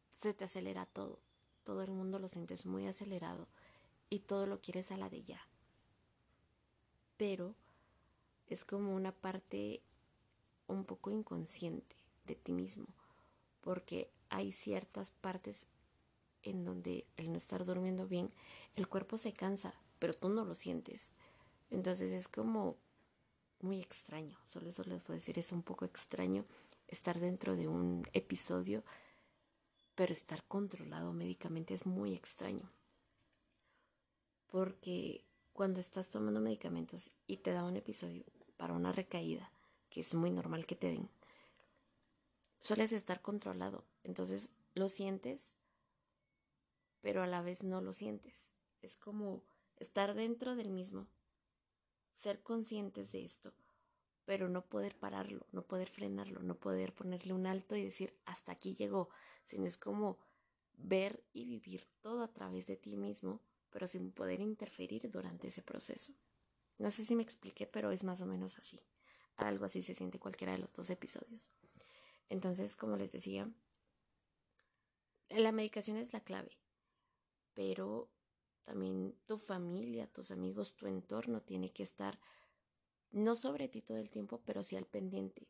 se 0.10 0.34
te 0.34 0.46
acelera 0.46 0.86
todo, 0.86 1.20
todo 1.64 1.84
el 1.84 1.92
mundo 1.92 2.20
lo 2.20 2.28
sientes 2.28 2.66
muy 2.66 2.88
acelerado 2.88 3.48
y 4.10 4.20
todo 4.20 4.46
lo 4.46 4.60
quieres 4.60 4.92
a 4.92 4.98
la 4.98 5.10
de 5.10 5.24
ya. 5.24 5.42
Pero 7.18 7.56
es 8.48 8.66
como 8.66 8.96
una 8.96 9.12
parte 9.12 9.82
un 10.68 10.86
poco 10.86 11.12
inconsciente 11.12 11.96
de 12.26 12.36
ti 12.36 12.52
mismo, 12.52 12.88
porque 13.62 14.12
hay 14.30 14.52
ciertas 14.52 15.12
partes 15.12 15.68
en 16.44 16.64
donde 16.64 17.06
el 17.18 17.32
no 17.32 17.38
estar 17.38 17.66
durmiendo 17.66 18.08
bien, 18.08 18.32
el 18.76 18.88
cuerpo 18.88 19.18
se 19.18 19.34
cansa, 19.34 19.74
pero 20.00 20.14
tú 20.14 20.30
no 20.30 20.46
lo 20.46 20.56
sientes. 20.56 21.12
Entonces 21.70 22.12
es 22.12 22.28
como 22.28 22.78
muy 23.62 23.80
extraño, 23.80 24.38
solo 24.46 24.70
eso 24.70 24.84
les 24.84 25.02
puedo 25.02 25.18
decir, 25.18 25.38
es 25.40 25.52
un 25.52 25.64
poco 25.64 25.86
extraño 25.86 26.46
estar 26.88 27.20
dentro 27.20 27.56
de 27.56 27.68
un 27.68 28.08
episodio 28.14 28.84
pero 30.00 30.14
estar 30.14 30.42
controlado 30.46 31.12
médicamente 31.12 31.74
es 31.74 31.86
muy 31.86 32.14
extraño. 32.14 32.72
Porque 34.48 35.26
cuando 35.52 35.82
estás 35.82 36.10
tomando 36.10 36.40
medicamentos 36.40 37.12
y 37.28 37.36
te 37.36 37.52
da 37.52 37.66
un 37.66 37.76
episodio 37.76 38.24
para 38.56 38.76
una 38.76 38.94
recaída, 38.94 39.52
que 39.90 40.00
es 40.00 40.14
muy 40.14 40.32
normal 40.32 40.66
que 40.66 40.78
te 40.78 40.88
den, 40.88 41.10
sueles 42.62 42.94
estar 42.94 43.22
controlado. 43.22 43.84
Entonces 44.06 44.52
lo 44.74 44.88
sientes, 44.88 45.56
pero 47.02 47.22
a 47.22 47.28
la 47.28 47.42
vez 47.42 47.66
no 47.66 47.82
lo 47.82 47.92
sientes. 47.92 48.56
Es 48.82 48.96
como 48.96 49.44
estar 49.76 50.16
dentro 50.16 50.56
del 50.56 50.70
mismo, 50.70 51.08
ser 52.20 52.44
conscientes 52.44 53.14
de 53.14 53.24
esto, 53.24 53.54
pero 54.26 54.50
no 54.50 54.66
poder 54.66 54.94
pararlo, 55.00 55.48
no 55.54 55.66
poder 55.66 55.88
frenarlo, 55.90 56.44
no 56.44 56.60
poder 56.60 56.94
ponerle 56.94 57.32
un 57.32 57.48
alto 57.48 57.78
y 57.78 57.84
decir 57.84 58.14
hasta 58.26 58.52
aquí 58.52 58.74
llegó, 58.74 59.10
sino 59.46 59.66
es 59.66 59.78
como 59.78 60.18
ver 60.74 61.24
y 61.32 61.46
vivir 61.46 61.88
todo 62.02 62.22
a 62.22 62.34
través 62.34 62.68
de 62.68 62.76
ti 62.76 62.98
mismo, 62.98 63.40
pero 63.70 63.88
sin 63.88 64.12
poder 64.12 64.42
interferir 64.42 65.10
durante 65.10 65.48
ese 65.48 65.62
proceso. 65.62 66.12
No 66.78 66.92
sé 66.92 67.06
si 67.06 67.16
me 67.16 67.24
expliqué, 67.24 67.68
pero 67.68 67.90
es 67.92 68.04
más 68.04 68.20
o 68.20 68.26
menos 68.26 68.60
así. 68.60 68.78
Algo 69.38 69.64
así 69.64 69.82
se 69.82 69.96
siente 69.96 70.20
cualquiera 70.20 70.52
de 70.52 70.60
los 70.60 70.74
dos 70.74 70.90
episodios. 70.90 71.52
Entonces, 72.28 72.76
como 72.76 72.98
les 72.98 73.14
decía, 73.14 73.50
la 75.30 75.54
medicación 75.54 75.96
es 75.96 76.12
la 76.12 76.20
clave, 76.20 76.52
pero 77.54 78.10
también 78.70 79.16
tu 79.26 79.40
familia, 79.40 80.06
tus 80.06 80.30
amigos, 80.30 80.76
tu 80.76 80.86
entorno 80.86 81.42
tiene 81.42 81.72
que 81.72 81.82
estar 81.82 82.20
no 83.10 83.36
sobre 83.36 83.68
ti 83.68 83.82
todo 83.82 83.98
el 83.98 84.12
tiempo, 84.12 84.44
pero 84.46 84.62
sí 84.62 84.76
al 84.76 84.86
pendiente. 84.86 85.48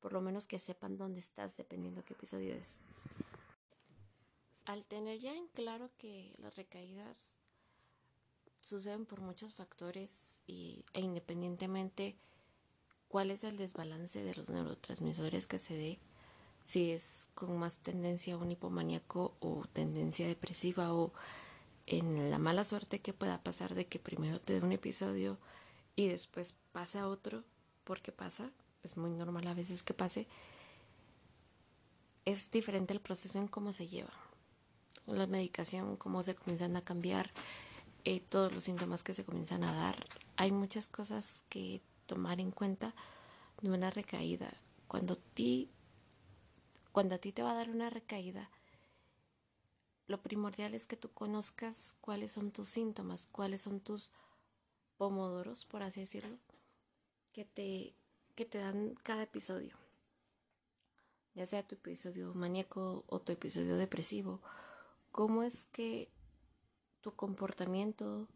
Por 0.00 0.14
lo 0.14 0.22
menos 0.22 0.46
que 0.46 0.58
sepan 0.58 0.96
dónde 0.96 1.20
estás, 1.20 1.58
dependiendo 1.58 2.06
qué 2.06 2.14
episodio 2.14 2.54
es. 2.54 2.80
Al 4.64 4.86
tener 4.86 5.18
ya 5.18 5.36
en 5.36 5.46
claro 5.48 5.90
que 5.98 6.34
las 6.38 6.56
recaídas 6.56 7.36
suceden 8.62 9.04
por 9.04 9.20
muchos 9.20 9.52
factores 9.52 10.42
y, 10.46 10.86
e 10.94 11.02
independientemente 11.02 12.16
cuál 13.08 13.30
es 13.30 13.44
el 13.44 13.58
desbalance 13.58 14.24
de 14.24 14.34
los 14.34 14.48
neurotransmisores 14.48 15.46
que 15.46 15.58
se 15.58 15.74
dé, 15.76 15.98
si 16.62 16.92
es 16.92 17.28
con 17.34 17.58
más 17.58 17.80
tendencia 17.80 18.32
a 18.32 18.38
un 18.38 18.50
hipomaníaco 18.50 19.36
o 19.40 19.66
tendencia 19.70 20.26
depresiva 20.26 20.94
o 20.94 21.12
en 21.88 22.30
la 22.30 22.38
mala 22.38 22.64
suerte 22.64 23.00
que 23.00 23.14
pueda 23.14 23.42
pasar 23.42 23.74
de 23.74 23.86
que 23.86 23.98
primero 23.98 24.40
te 24.40 24.54
dé 24.54 24.60
un 24.60 24.72
episodio 24.72 25.38
y 25.96 26.08
después 26.08 26.54
pasa 26.72 27.08
otro, 27.08 27.44
porque 27.84 28.12
pasa, 28.12 28.50
es 28.82 28.98
muy 28.98 29.10
normal 29.10 29.46
a 29.46 29.54
veces 29.54 29.82
que 29.82 29.94
pase, 29.94 30.28
es 32.26 32.50
diferente 32.50 32.92
el 32.92 33.00
proceso 33.00 33.38
en 33.38 33.48
cómo 33.48 33.72
se 33.72 33.88
lleva. 33.88 34.12
La 35.06 35.26
medicación, 35.26 35.96
cómo 35.96 36.22
se 36.22 36.34
comienzan 36.34 36.76
a 36.76 36.82
cambiar, 36.82 37.30
eh, 38.04 38.20
todos 38.20 38.52
los 38.52 38.64
síntomas 38.64 39.02
que 39.02 39.14
se 39.14 39.24
comienzan 39.24 39.64
a 39.64 39.72
dar. 39.72 39.96
Hay 40.36 40.52
muchas 40.52 40.88
cosas 40.88 41.42
que 41.48 41.80
tomar 42.04 42.38
en 42.38 42.50
cuenta 42.50 42.94
de 43.62 43.70
una 43.70 43.90
recaída. 43.90 44.52
Cuando, 44.88 45.16
ti, 45.16 45.70
cuando 46.92 47.14
a 47.14 47.18
ti 47.18 47.32
te 47.32 47.42
va 47.42 47.52
a 47.52 47.54
dar 47.54 47.70
una 47.70 47.88
recaída, 47.88 48.50
lo 50.08 50.22
primordial 50.22 50.74
es 50.74 50.86
que 50.86 50.96
tú 50.96 51.10
conozcas 51.12 51.94
cuáles 52.00 52.32
son 52.32 52.50
tus 52.50 52.70
síntomas, 52.70 53.26
cuáles 53.26 53.60
son 53.60 53.78
tus 53.80 54.10
pomodoros, 54.96 55.66
por 55.66 55.82
así 55.82 56.00
decirlo, 56.00 56.38
que 57.32 57.44
te, 57.44 57.94
que 58.34 58.46
te 58.46 58.58
dan 58.58 58.94
cada 59.02 59.22
episodio. 59.22 59.76
Ya 61.34 61.46
sea 61.46 61.62
tu 61.62 61.74
episodio 61.74 62.32
maníaco 62.34 63.04
o 63.06 63.20
tu 63.20 63.32
episodio 63.32 63.76
depresivo. 63.76 64.40
¿Cómo 65.12 65.42
es 65.42 65.66
que 65.66 66.08
tu 67.02 67.14
comportamiento, 67.14 68.26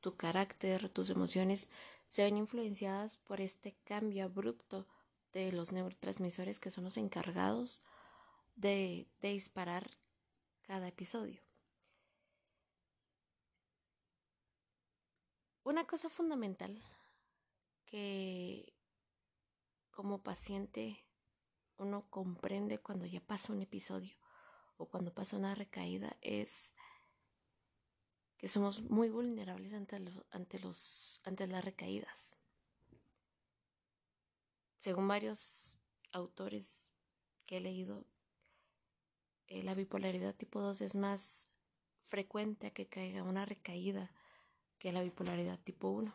tu 0.00 0.16
carácter, 0.16 0.90
tus 0.90 1.08
emociones 1.08 1.70
se 2.08 2.24
ven 2.24 2.36
influenciadas 2.36 3.16
por 3.16 3.40
este 3.40 3.74
cambio 3.84 4.26
abrupto 4.26 4.86
de 5.32 5.50
los 5.50 5.72
neurotransmisores 5.72 6.60
que 6.60 6.70
son 6.70 6.84
los 6.84 6.98
encargados 6.98 7.82
de, 8.54 9.08
de 9.22 9.30
disparar 9.30 9.90
cada 10.66 10.88
episodio. 10.88 11.40
Una 15.62 15.86
cosa 15.86 16.10
fundamental 16.10 16.80
que 17.86 18.72
como 19.90 20.22
paciente 20.22 21.04
uno 21.78 22.08
comprende 22.10 22.78
cuando 22.78 23.06
ya 23.06 23.20
pasa 23.20 23.52
un 23.52 23.62
episodio 23.62 24.16
o 24.76 24.86
cuando 24.86 25.12
pasa 25.12 25.36
una 25.36 25.54
recaída 25.54 26.16
es 26.20 26.74
que 28.36 28.48
somos 28.48 28.82
muy 28.82 29.08
vulnerables 29.08 29.72
ante, 29.72 29.96
ante, 30.30 30.58
los, 30.58 31.20
ante 31.24 31.46
las 31.46 31.64
recaídas. 31.64 32.36
Según 34.78 35.08
varios 35.08 35.78
autores 36.12 36.90
que 37.44 37.56
he 37.56 37.60
leído, 37.60 38.04
eh, 39.48 39.62
la 39.62 39.74
bipolaridad 39.74 40.34
tipo 40.34 40.60
2 40.60 40.80
es 40.80 40.94
más 40.94 41.48
frecuente 42.02 42.68
a 42.68 42.70
que 42.70 42.86
caiga 42.86 43.22
una 43.22 43.44
recaída 43.44 44.10
que 44.78 44.92
la 44.92 45.02
bipolaridad 45.02 45.58
tipo 45.58 45.88
1. 45.88 46.12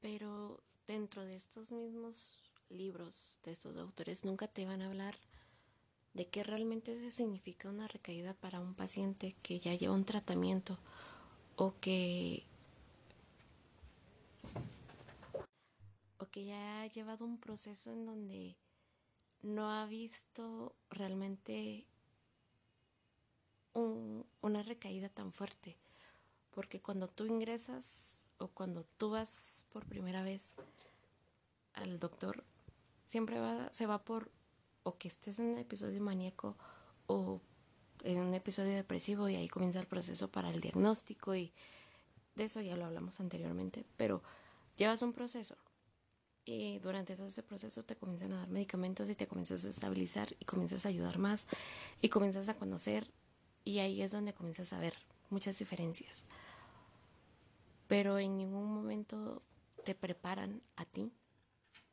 Pero 0.00 0.62
dentro 0.86 1.24
de 1.24 1.36
estos 1.36 1.72
mismos 1.72 2.38
libros 2.68 3.36
de 3.44 3.52
estos 3.52 3.76
autores 3.76 4.24
nunca 4.24 4.48
te 4.48 4.66
van 4.66 4.82
a 4.82 4.86
hablar 4.86 5.16
de 6.14 6.26
qué 6.26 6.42
realmente 6.42 7.10
significa 7.10 7.68
una 7.68 7.86
recaída 7.86 8.34
para 8.34 8.60
un 8.60 8.74
paciente 8.74 9.36
que 9.42 9.58
ya 9.58 9.74
lleva 9.74 9.94
un 9.94 10.04
tratamiento 10.04 10.78
o 11.56 11.74
que 11.80 12.44
o 16.18 16.26
que 16.26 16.46
ya 16.46 16.82
ha 16.82 16.86
llevado 16.86 17.24
un 17.24 17.38
proceso 17.38 17.92
en 17.92 18.06
donde 18.06 18.56
no 19.42 19.70
ha 19.70 19.86
visto 19.86 20.74
realmente 20.90 21.86
una 23.74 24.62
recaída 24.62 25.08
tan 25.08 25.32
fuerte. 25.32 25.76
Porque 26.50 26.80
cuando 26.80 27.08
tú 27.08 27.26
ingresas 27.26 28.26
o 28.38 28.48
cuando 28.48 28.84
tú 28.84 29.10
vas 29.10 29.66
por 29.72 29.84
primera 29.84 30.22
vez 30.22 30.54
al 31.74 31.98
doctor, 31.98 32.44
siempre 33.06 33.38
va, 33.38 33.72
se 33.72 33.86
va 33.86 34.02
por 34.02 34.30
o 34.82 34.94
que 34.94 35.08
estés 35.08 35.38
en 35.38 35.46
un 35.46 35.58
episodio 35.58 36.00
maníaco 36.00 36.56
o 37.06 37.40
en 38.02 38.18
un 38.18 38.34
episodio 38.34 38.74
depresivo 38.74 39.28
y 39.28 39.36
ahí 39.36 39.48
comienza 39.48 39.80
el 39.80 39.86
proceso 39.86 40.30
para 40.30 40.50
el 40.50 40.60
diagnóstico 40.60 41.34
y 41.34 41.52
de 42.36 42.44
eso 42.44 42.60
ya 42.60 42.76
lo 42.76 42.86
hablamos 42.86 43.20
anteriormente, 43.20 43.84
pero 43.96 44.22
llevas 44.76 45.02
un 45.02 45.12
proceso 45.12 45.56
y 46.46 46.78
durante 46.78 47.16
todo 47.16 47.26
ese 47.26 47.42
proceso 47.42 47.82
te 47.82 47.96
comienzan 47.96 48.32
a 48.32 48.38
dar 48.38 48.48
medicamentos 48.48 49.10
y 49.10 49.16
te 49.16 49.26
comienzas 49.26 49.64
a 49.64 49.68
estabilizar 49.68 50.34
y 50.38 50.44
comienzas 50.44 50.86
a 50.86 50.88
ayudar 50.88 51.18
más 51.18 51.48
y 52.00 52.08
comienzas 52.08 52.48
a 52.48 52.54
conocer 52.54 53.10
y 53.64 53.80
ahí 53.80 54.00
es 54.00 54.12
donde 54.12 54.32
comienzas 54.32 54.72
a 54.72 54.78
ver 54.78 54.94
muchas 55.28 55.58
diferencias. 55.58 56.28
Pero 57.88 58.20
en 58.20 58.36
ningún 58.36 58.72
momento 58.72 59.42
te 59.84 59.96
preparan 59.96 60.62
a 60.76 60.84
ti 60.84 61.12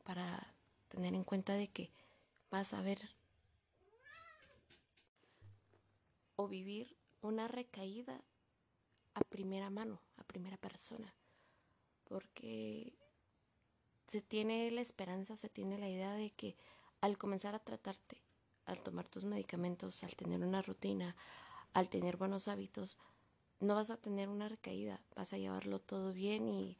para 0.04 0.54
tener 0.88 1.14
en 1.14 1.24
cuenta 1.24 1.54
de 1.54 1.66
que 1.66 1.90
vas 2.48 2.74
a 2.74 2.80
ver 2.80 3.10
o 6.36 6.46
vivir 6.46 6.96
una 7.22 7.48
recaída 7.48 8.20
a 9.14 9.20
primera 9.20 9.68
mano, 9.70 10.00
a 10.16 10.22
primera 10.22 10.56
persona. 10.58 11.12
Porque 12.04 12.92
se 14.06 14.20
tiene 14.20 14.70
la 14.70 14.80
esperanza, 14.80 15.36
se 15.36 15.48
tiene 15.48 15.78
la 15.78 15.88
idea 15.88 16.12
de 16.14 16.30
que 16.30 16.56
al 17.00 17.18
comenzar 17.18 17.54
a 17.54 17.58
tratarte, 17.58 18.22
al 18.66 18.82
tomar 18.82 19.08
tus 19.08 19.24
medicamentos, 19.24 20.02
al 20.04 20.16
tener 20.16 20.40
una 20.40 20.62
rutina, 20.62 21.16
al 21.72 21.88
tener 21.88 22.16
buenos 22.16 22.48
hábitos, 22.48 22.98
no 23.60 23.74
vas 23.74 23.90
a 23.90 23.96
tener 23.96 24.28
una 24.28 24.48
recaída, 24.48 25.00
vas 25.16 25.32
a 25.32 25.38
llevarlo 25.38 25.80
todo 25.80 26.12
bien 26.12 26.48
y 26.48 26.76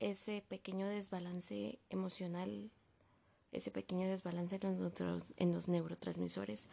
ese 0.00 0.44
pequeño 0.48 0.86
desbalance 0.88 1.78
emocional, 1.90 2.70
ese 3.52 3.70
pequeño 3.70 4.08
desbalance 4.08 4.58
en 4.60 4.82
los, 4.82 5.34
en 5.36 5.52
los 5.52 5.68
neurotransmisores, 5.68 6.68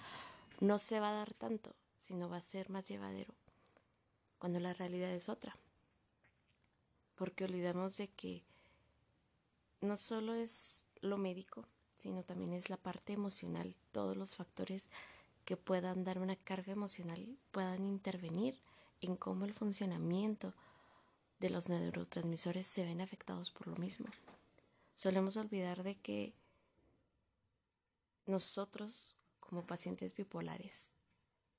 no 0.59 0.79
se 0.79 0.99
va 0.99 1.09
a 1.09 1.13
dar 1.13 1.33
tanto, 1.33 1.75
sino 1.97 2.29
va 2.29 2.37
a 2.37 2.41
ser 2.41 2.69
más 2.69 2.85
llevadero, 2.85 3.33
cuando 4.39 4.59
la 4.59 4.73
realidad 4.73 5.11
es 5.11 5.29
otra. 5.29 5.55
Porque 7.15 7.43
olvidamos 7.43 7.97
de 7.97 8.07
que 8.07 8.43
no 9.81 9.97
solo 9.97 10.33
es 10.33 10.85
lo 11.01 11.17
médico, 11.17 11.65
sino 11.97 12.23
también 12.23 12.53
es 12.53 12.69
la 12.69 12.77
parte 12.77 13.13
emocional, 13.13 13.75
todos 13.91 14.15
los 14.17 14.35
factores 14.35 14.89
que 15.45 15.57
puedan 15.57 16.03
dar 16.03 16.19
una 16.19 16.35
carga 16.35 16.73
emocional 16.73 17.37
puedan 17.51 17.87
intervenir 17.87 18.59
en 19.01 19.15
cómo 19.15 19.45
el 19.45 19.53
funcionamiento 19.53 20.53
de 21.39 21.49
los 21.49 21.69
neurotransmisores 21.69 22.67
se 22.67 22.83
ven 22.83 23.01
afectados 23.01 23.51
por 23.51 23.67
lo 23.67 23.75
mismo. 23.77 24.07
Solemos 24.93 25.37
olvidar 25.37 25.83
de 25.83 25.95
que 25.95 26.33
nosotros, 28.25 29.15
como 29.39 29.65
pacientes 29.65 30.13
bipolares, 30.13 30.91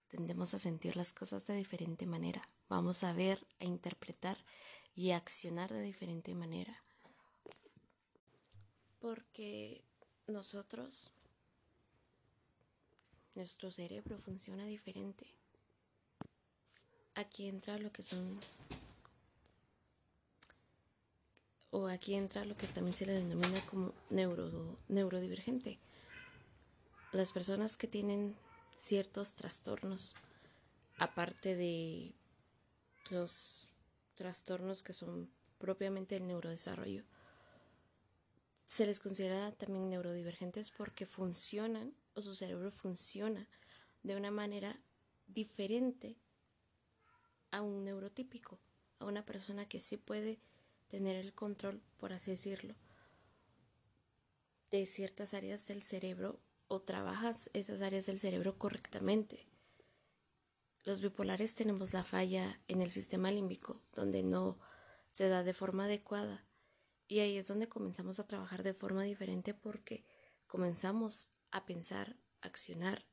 tendemos 0.08 0.52
a 0.52 0.58
sentir 0.58 0.96
las 0.96 1.12
cosas 1.12 1.46
de 1.46 1.56
diferente 1.56 2.06
manera. 2.06 2.46
Vamos 2.68 3.02
a 3.02 3.12
ver, 3.14 3.46
a 3.60 3.64
interpretar 3.64 4.36
y 4.94 5.12
a 5.12 5.16
accionar 5.16 5.72
de 5.72 5.80
diferente 5.80 6.34
manera 6.34 6.82
porque 9.00 9.82
nosotros, 10.26 11.10
nuestro 13.34 13.70
cerebro 13.70 14.18
funciona 14.18 14.64
diferente. 14.64 15.26
Aquí 17.14 17.48
entra 17.48 17.78
lo 17.78 17.90
que 17.90 18.02
son, 18.02 18.38
o 21.70 21.88
aquí 21.88 22.14
entra 22.14 22.44
lo 22.44 22.56
que 22.56 22.66
también 22.66 22.94
se 22.94 23.06
le 23.06 23.14
denomina 23.14 23.60
como 23.66 23.94
neuro, 24.10 24.76
neurodivergente. 24.88 25.78
Las 27.12 27.32
personas 27.32 27.76
que 27.76 27.88
tienen 27.88 28.36
ciertos 28.76 29.34
trastornos, 29.34 30.14
aparte 30.98 31.56
de 31.56 32.14
los 33.10 33.68
trastornos 34.14 34.82
que 34.82 34.92
son 34.92 35.30
propiamente 35.58 36.16
el 36.16 36.26
neurodesarrollo, 36.26 37.04
se 38.70 38.86
les 38.86 39.00
considera 39.00 39.50
también 39.50 39.90
neurodivergentes 39.90 40.70
porque 40.70 41.04
funcionan 41.04 41.92
o 42.14 42.22
su 42.22 42.36
cerebro 42.36 42.70
funciona 42.70 43.48
de 44.04 44.14
una 44.14 44.30
manera 44.30 44.80
diferente 45.26 46.16
a 47.50 47.62
un 47.62 47.82
neurotípico, 47.82 48.60
a 49.00 49.06
una 49.06 49.26
persona 49.26 49.66
que 49.66 49.80
sí 49.80 49.96
puede 49.96 50.38
tener 50.86 51.16
el 51.16 51.34
control, 51.34 51.82
por 51.96 52.12
así 52.12 52.30
decirlo, 52.30 52.76
de 54.70 54.86
ciertas 54.86 55.34
áreas 55.34 55.66
del 55.66 55.82
cerebro 55.82 56.38
o 56.68 56.80
trabajas 56.80 57.50
esas 57.54 57.82
áreas 57.82 58.06
del 58.06 58.20
cerebro 58.20 58.56
correctamente. 58.56 59.48
Los 60.84 61.00
bipolares 61.00 61.56
tenemos 61.56 61.92
la 61.92 62.04
falla 62.04 62.60
en 62.68 62.82
el 62.82 62.92
sistema 62.92 63.32
límbico, 63.32 63.82
donde 63.92 64.22
no 64.22 64.60
se 65.10 65.28
da 65.28 65.42
de 65.42 65.54
forma 65.54 65.86
adecuada 65.86 66.46
y 67.10 67.18
ahí 67.18 67.36
es 67.36 67.48
donde 67.48 67.68
comenzamos 67.68 68.20
a 68.20 68.26
trabajar 68.28 68.62
de 68.62 68.72
forma 68.72 69.02
diferente 69.02 69.52
porque 69.52 70.06
comenzamos 70.46 71.28
a 71.50 71.66
pensar, 71.66 72.16
a 72.40 72.46
accionar 72.46 73.04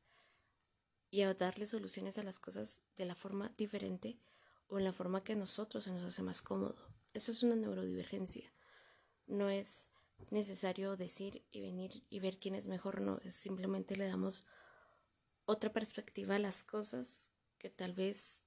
y 1.10 1.24
a 1.24 1.34
darle 1.34 1.66
soluciones 1.66 2.20
a 2.20 2.24
las 2.24 2.38
cosas 2.38 2.84
de 2.96 3.06
la 3.06 3.16
forma 3.16 3.52
diferente 3.58 4.20
o 4.68 4.78
en 4.78 4.84
la 4.84 4.94
forma 4.94 5.24
que 5.24 5.34
a 5.34 5.36
nosotros 5.36 5.86
se 5.86 5.92
nos 5.92 6.04
hace 6.04 6.22
más 6.22 6.44
cómodo. 6.44 6.78
Eso 7.16 7.32
es 7.32 7.42
una 7.42 7.56
neurodivergencia. 7.56 8.54
No 9.26 9.50
es 9.50 9.90
necesario 10.30 10.96
decir 10.96 11.44
y 11.50 11.62
venir 11.62 12.06
y 12.08 12.20
ver 12.20 12.38
quién 12.38 12.54
es 12.54 12.68
mejor, 12.68 13.02
no, 13.02 13.20
simplemente 13.28 13.98
le 13.98 14.06
damos 14.06 14.46
otra 15.46 15.74
perspectiva 15.74 16.36
a 16.36 16.40
las 16.40 16.64
cosas 16.64 17.32
que 17.58 17.72
tal 17.72 17.94
vez 17.94 18.44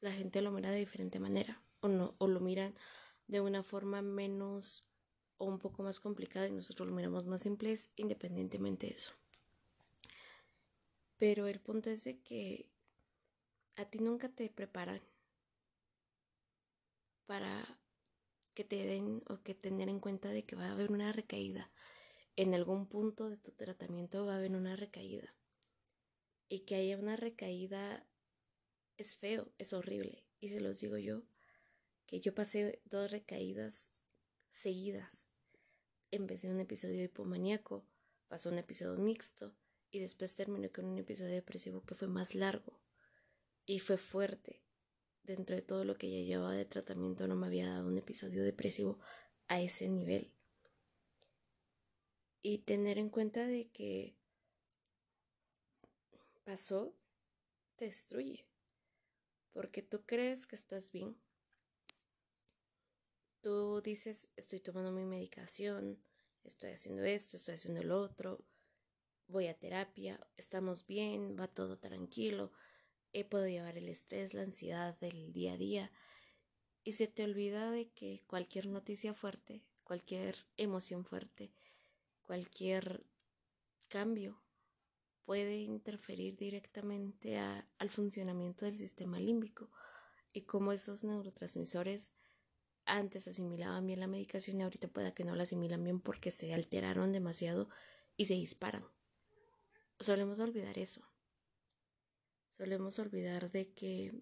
la 0.00 0.10
gente 0.10 0.42
lo 0.42 0.50
mira 0.50 0.72
de 0.72 0.80
diferente 0.80 1.20
manera 1.20 1.62
o 1.78 1.86
no 1.86 2.16
o 2.18 2.26
lo 2.26 2.40
miran 2.40 2.74
de 3.26 3.40
una 3.40 3.62
forma 3.62 4.02
menos 4.02 4.84
o 5.38 5.46
un 5.46 5.58
poco 5.58 5.82
más 5.82 6.00
complicada 6.00 6.48
y 6.48 6.52
nosotros 6.52 6.88
lo 6.88 6.94
miramos 6.94 7.26
más 7.26 7.42
simples 7.42 7.90
independientemente 7.96 8.86
de 8.86 8.92
eso. 8.92 9.12
Pero 11.18 11.46
el 11.46 11.60
punto 11.60 11.90
es 11.90 12.04
de 12.04 12.20
que 12.20 12.68
a 13.76 13.84
ti 13.84 13.98
nunca 13.98 14.28
te 14.28 14.48
preparan 14.50 15.02
para 17.26 17.80
que 18.54 18.64
te 18.64 18.84
den 18.84 19.22
o 19.28 19.42
que 19.42 19.54
tener 19.54 19.88
en 19.88 20.00
cuenta 20.00 20.28
de 20.28 20.44
que 20.44 20.56
va 20.56 20.66
a 20.68 20.72
haber 20.72 20.90
una 20.90 21.12
recaída. 21.12 21.70
En 22.36 22.54
algún 22.54 22.86
punto 22.86 23.30
de 23.30 23.36
tu 23.36 23.52
tratamiento 23.52 24.26
va 24.26 24.34
a 24.34 24.36
haber 24.36 24.52
una 24.52 24.76
recaída. 24.76 25.34
Y 26.48 26.60
que 26.60 26.76
haya 26.76 26.98
una 26.98 27.16
recaída 27.16 28.06
es 28.96 29.18
feo, 29.18 29.52
es 29.58 29.72
horrible. 29.72 30.24
Y 30.40 30.48
se 30.48 30.60
los 30.60 30.80
digo 30.80 30.98
yo, 30.98 31.22
que 32.06 32.20
yo 32.20 32.34
pasé 32.34 32.80
dos 32.84 33.10
recaídas 33.10 34.02
seguidas. 34.50 35.32
Empecé 36.10 36.50
un 36.50 36.60
episodio 36.60 37.02
hipomaníaco, 37.02 37.86
pasó 38.28 38.50
un 38.50 38.58
episodio 38.58 38.96
mixto 39.02 39.56
y 39.90 40.00
después 40.00 40.34
terminé 40.34 40.70
con 40.70 40.84
un 40.84 40.98
episodio 40.98 41.34
depresivo 41.34 41.84
que 41.84 41.94
fue 41.94 42.08
más 42.08 42.34
largo 42.34 42.80
y 43.66 43.78
fue 43.78 43.96
fuerte 43.96 44.64
dentro 45.24 45.56
de 45.56 45.62
todo 45.62 45.84
lo 45.84 45.96
que 45.96 46.10
ya 46.10 46.24
llevaba 46.24 46.54
de 46.54 46.64
tratamiento 46.64 47.26
no 47.26 47.34
me 47.34 47.46
había 47.46 47.68
dado 47.68 47.88
un 47.88 47.98
episodio 47.98 48.44
depresivo 48.44 48.98
a 49.48 49.60
ese 49.60 49.88
nivel. 49.88 50.32
Y 52.42 52.58
tener 52.58 52.98
en 52.98 53.08
cuenta 53.08 53.46
de 53.46 53.70
que 53.70 54.18
pasó 56.44 56.94
te 57.76 57.86
destruye. 57.86 58.46
Porque 59.52 59.82
tú 59.82 60.04
crees 60.04 60.46
que 60.46 60.56
estás 60.56 60.92
bien. 60.92 61.16
Tú 63.44 63.82
dices, 63.82 64.30
estoy 64.36 64.58
tomando 64.60 64.90
mi 64.90 65.04
medicación, 65.04 66.02
estoy 66.44 66.70
haciendo 66.70 67.04
esto, 67.04 67.36
estoy 67.36 67.56
haciendo 67.56 67.82
lo 67.82 68.00
otro, 68.00 68.42
voy 69.26 69.48
a 69.48 69.58
terapia, 69.58 70.18
estamos 70.38 70.86
bien, 70.86 71.36
va 71.38 71.46
todo 71.46 71.78
tranquilo, 71.78 72.52
he 73.12 73.22
podido 73.26 73.50
llevar 73.50 73.76
el 73.76 73.90
estrés, 73.90 74.32
la 74.32 74.44
ansiedad 74.44 74.98
del 74.98 75.34
día 75.34 75.52
a 75.52 75.56
día 75.58 75.92
y 76.84 76.92
se 76.92 77.06
te 77.06 77.22
olvida 77.22 77.70
de 77.70 77.90
que 77.90 78.24
cualquier 78.26 78.66
noticia 78.66 79.12
fuerte, 79.12 79.62
cualquier 79.82 80.46
emoción 80.56 81.04
fuerte, 81.04 81.52
cualquier 82.22 83.04
cambio 83.88 84.42
puede 85.26 85.58
interferir 85.58 86.38
directamente 86.38 87.36
al 87.36 87.90
funcionamiento 87.90 88.64
del 88.64 88.78
sistema 88.78 89.20
límbico 89.20 89.70
y 90.32 90.46
como 90.46 90.72
esos 90.72 91.04
neurotransmisores 91.04 92.14
antes 92.86 93.28
asimilaban 93.28 93.86
bien 93.86 94.00
la 94.00 94.06
medicación 94.06 94.60
y 94.60 94.62
ahorita 94.62 94.88
pueda 94.88 95.14
que 95.14 95.24
no 95.24 95.34
la 95.34 95.44
asimilan 95.44 95.82
bien 95.84 96.00
porque 96.00 96.30
se 96.30 96.52
alteraron 96.54 97.12
demasiado 97.12 97.68
y 98.16 98.26
se 98.26 98.34
disparan. 98.34 98.84
Solemos 100.00 100.40
olvidar 100.40 100.78
eso 100.78 101.02
solemos 102.56 102.98
olvidar 102.98 103.50
de 103.50 103.72
que 103.72 104.14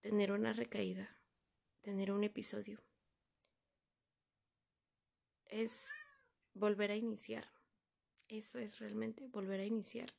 tener 0.00 0.32
una 0.32 0.52
recaída, 0.52 1.16
tener 1.82 2.12
un 2.12 2.24
episodio, 2.24 2.80
es 5.46 5.88
volver 6.54 6.90
a 6.90 6.96
iniciar. 6.96 7.50
Eso 8.28 8.58
es 8.58 8.78
realmente 8.78 9.26
volver 9.28 9.60
a 9.60 9.64
iniciar. 9.64 10.14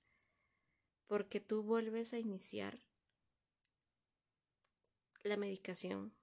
Porque 1.08 1.40
tú 1.40 1.64
vuelves 1.64 2.14
a 2.14 2.20
iniciar 2.20 2.80
la 5.24 5.38
medicación. 5.38 6.14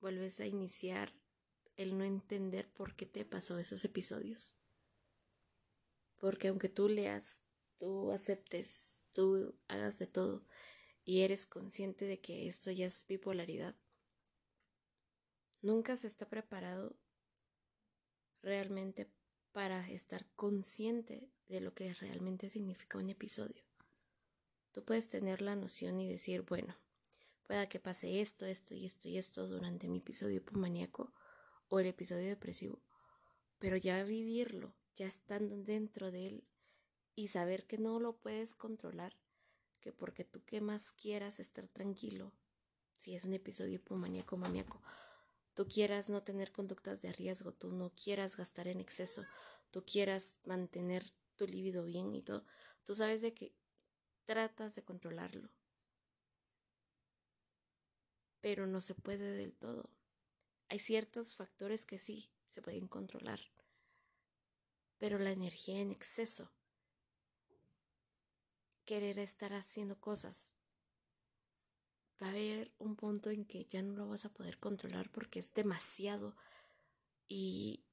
Vuelves 0.00 0.40
a 0.40 0.46
iniciar 0.46 1.12
el 1.76 1.96
no 1.98 2.04
entender 2.04 2.70
por 2.72 2.94
qué 2.94 3.06
te 3.06 3.24
pasó 3.24 3.58
esos 3.58 3.84
episodios. 3.84 4.56
Porque 6.16 6.48
aunque 6.48 6.68
tú 6.68 6.88
leas, 6.88 7.42
tú 7.78 8.12
aceptes, 8.12 9.04
tú 9.12 9.58
hagas 9.68 9.98
de 9.98 10.06
todo 10.06 10.46
y 11.04 11.22
eres 11.22 11.46
consciente 11.46 12.04
de 12.04 12.20
que 12.20 12.46
esto 12.46 12.70
ya 12.70 12.86
es 12.86 13.06
bipolaridad, 13.06 13.76
nunca 15.62 15.96
se 15.96 16.06
está 16.06 16.28
preparado 16.28 16.96
realmente 18.42 19.10
para 19.52 19.88
estar 19.90 20.26
consciente 20.34 21.30
de 21.48 21.60
lo 21.60 21.74
que 21.74 21.92
realmente 21.94 22.48
significa 22.48 22.98
un 22.98 23.10
episodio. 23.10 23.69
Tú 24.72 24.84
puedes 24.84 25.08
tener 25.08 25.42
la 25.42 25.56
noción 25.56 26.00
y 26.00 26.08
decir, 26.08 26.42
bueno, 26.42 26.76
pueda 27.46 27.68
que 27.68 27.80
pase 27.80 28.20
esto, 28.20 28.46
esto 28.46 28.74
y 28.74 28.86
esto 28.86 29.08
y 29.08 29.18
esto 29.18 29.48
durante 29.48 29.88
mi 29.88 29.98
episodio 29.98 30.36
hipomaníaco 30.36 31.12
o 31.68 31.80
el 31.80 31.86
episodio 31.86 32.28
depresivo, 32.28 32.80
pero 33.58 33.76
ya 33.76 34.02
vivirlo 34.04 34.74
ya 34.94 35.06
estando 35.06 35.56
dentro 35.56 36.10
de 36.10 36.26
él 36.26 36.44
y 37.14 37.28
saber 37.28 37.66
que 37.66 37.78
no 37.78 37.98
lo 38.00 38.16
puedes 38.16 38.54
controlar, 38.54 39.16
que 39.80 39.92
porque 39.92 40.24
tú 40.24 40.44
que 40.44 40.60
más 40.60 40.92
quieras 40.92 41.40
estar 41.40 41.66
tranquilo, 41.68 42.32
si 42.96 43.14
es 43.14 43.24
un 43.24 43.32
episodio 43.32 43.76
hipomaníaco 43.76 44.36
maníaco, 44.36 44.82
tú 45.54 45.66
quieras 45.66 46.10
no 46.10 46.22
tener 46.22 46.52
conductas 46.52 47.02
de 47.02 47.12
riesgo, 47.12 47.52
tú 47.52 47.72
no 47.72 47.90
quieras 47.94 48.36
gastar 48.36 48.68
en 48.68 48.80
exceso, 48.80 49.24
tú 49.70 49.84
quieras 49.84 50.40
mantener 50.44 51.04
tu 51.36 51.46
líbido 51.46 51.84
bien 51.84 52.14
y 52.14 52.22
todo, 52.22 52.44
tú 52.84 52.94
sabes 52.94 53.22
de 53.22 53.32
que 53.32 53.54
tratas 54.24 54.74
de 54.74 54.82
controlarlo. 54.82 55.50
Pero 58.40 58.66
no 58.66 58.80
se 58.80 58.94
puede 58.94 59.32
del 59.32 59.54
todo. 59.54 59.90
Hay 60.68 60.78
ciertos 60.78 61.34
factores 61.34 61.84
que 61.84 61.98
sí 61.98 62.30
se 62.48 62.62
pueden 62.62 62.88
controlar. 62.88 63.40
Pero 64.98 65.18
la 65.18 65.32
energía 65.32 65.80
en 65.80 65.90
exceso, 65.90 66.52
querer 68.84 69.18
estar 69.18 69.52
haciendo 69.52 69.98
cosas, 70.00 70.54
va 72.22 72.28
a 72.28 72.30
haber 72.30 72.72
un 72.78 72.96
punto 72.96 73.30
en 73.30 73.44
que 73.44 73.64
ya 73.64 73.82
no 73.82 73.94
lo 73.94 74.08
vas 74.08 74.24
a 74.26 74.32
poder 74.32 74.58
controlar 74.58 75.10
porque 75.10 75.38
es 75.38 75.54
demasiado. 75.54 76.36
Y 77.28 77.84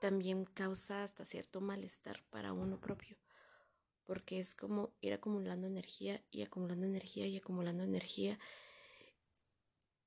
también 0.00 0.44
causa 0.44 1.02
hasta 1.02 1.24
cierto 1.24 1.60
malestar 1.60 2.22
para 2.30 2.52
uno 2.52 2.80
propio, 2.80 3.16
porque 4.04 4.38
es 4.38 4.54
como 4.54 4.92
ir 5.00 5.12
acumulando 5.12 5.66
energía 5.66 6.22
y 6.30 6.42
acumulando 6.42 6.86
energía 6.86 7.26
y 7.26 7.36
acumulando 7.36 7.84
energía. 7.84 8.38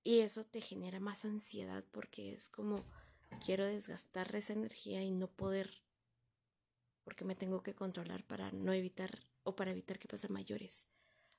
Y 0.04 0.20
eso 0.20 0.44
te 0.44 0.62
genera 0.62 1.00
más 1.00 1.26
ansiedad 1.26 1.84
porque 1.92 2.34
es 2.34 2.50
como 2.50 2.86
quiero 3.46 3.66
desgastar 3.66 4.34
esa 4.36 4.54
energía 4.54 5.02
y 5.02 5.12
no 5.12 5.28
poder, 5.28 5.84
porque 7.04 7.26
me 7.26 7.36
tengo 7.36 7.62
que 7.64 7.76
controlar 7.76 8.24
para 8.24 8.52
no 8.52 8.74
evitar 8.74 9.20
o 9.44 9.56
para 9.56 9.72
evitar 9.72 10.00
que 10.00 10.08
pasen 10.08 10.34
mayores, 10.34 10.88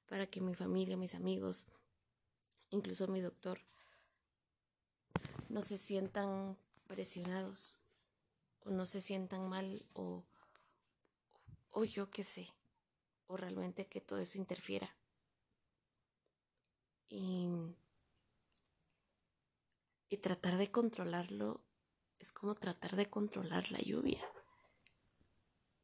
para 0.07 0.27
que 0.27 0.41
mi 0.41 0.55
familia, 0.55 0.97
mis 0.97 1.15
amigos, 1.15 1.67
incluso 2.71 3.09
mi 3.09 3.21
doctor, 3.21 3.61
no 5.49 5.63
se 5.63 5.79
sientan 5.79 6.57
presionados 6.87 7.79
o 8.65 8.71
no 8.71 8.87
se 8.87 9.01
sientan 9.01 9.49
mal 9.49 9.87
o, 9.95 10.25
o 11.79 11.85
yo 11.85 12.11
qué 12.11 12.25
sé, 12.25 12.49
o 13.29 13.37
realmente 13.37 13.87
que 13.87 14.01
todo 14.01 14.19
eso 14.19 14.37
interfiera. 14.37 14.97
Y, 17.09 17.49
y 20.09 20.17
tratar 20.17 20.57
de 20.57 20.73
controlarlo 20.73 21.65
es 22.19 22.33
como 22.33 22.57
tratar 22.57 22.97
de 22.97 23.09
controlar 23.09 23.71
la 23.71 23.79
lluvia. 23.79 24.21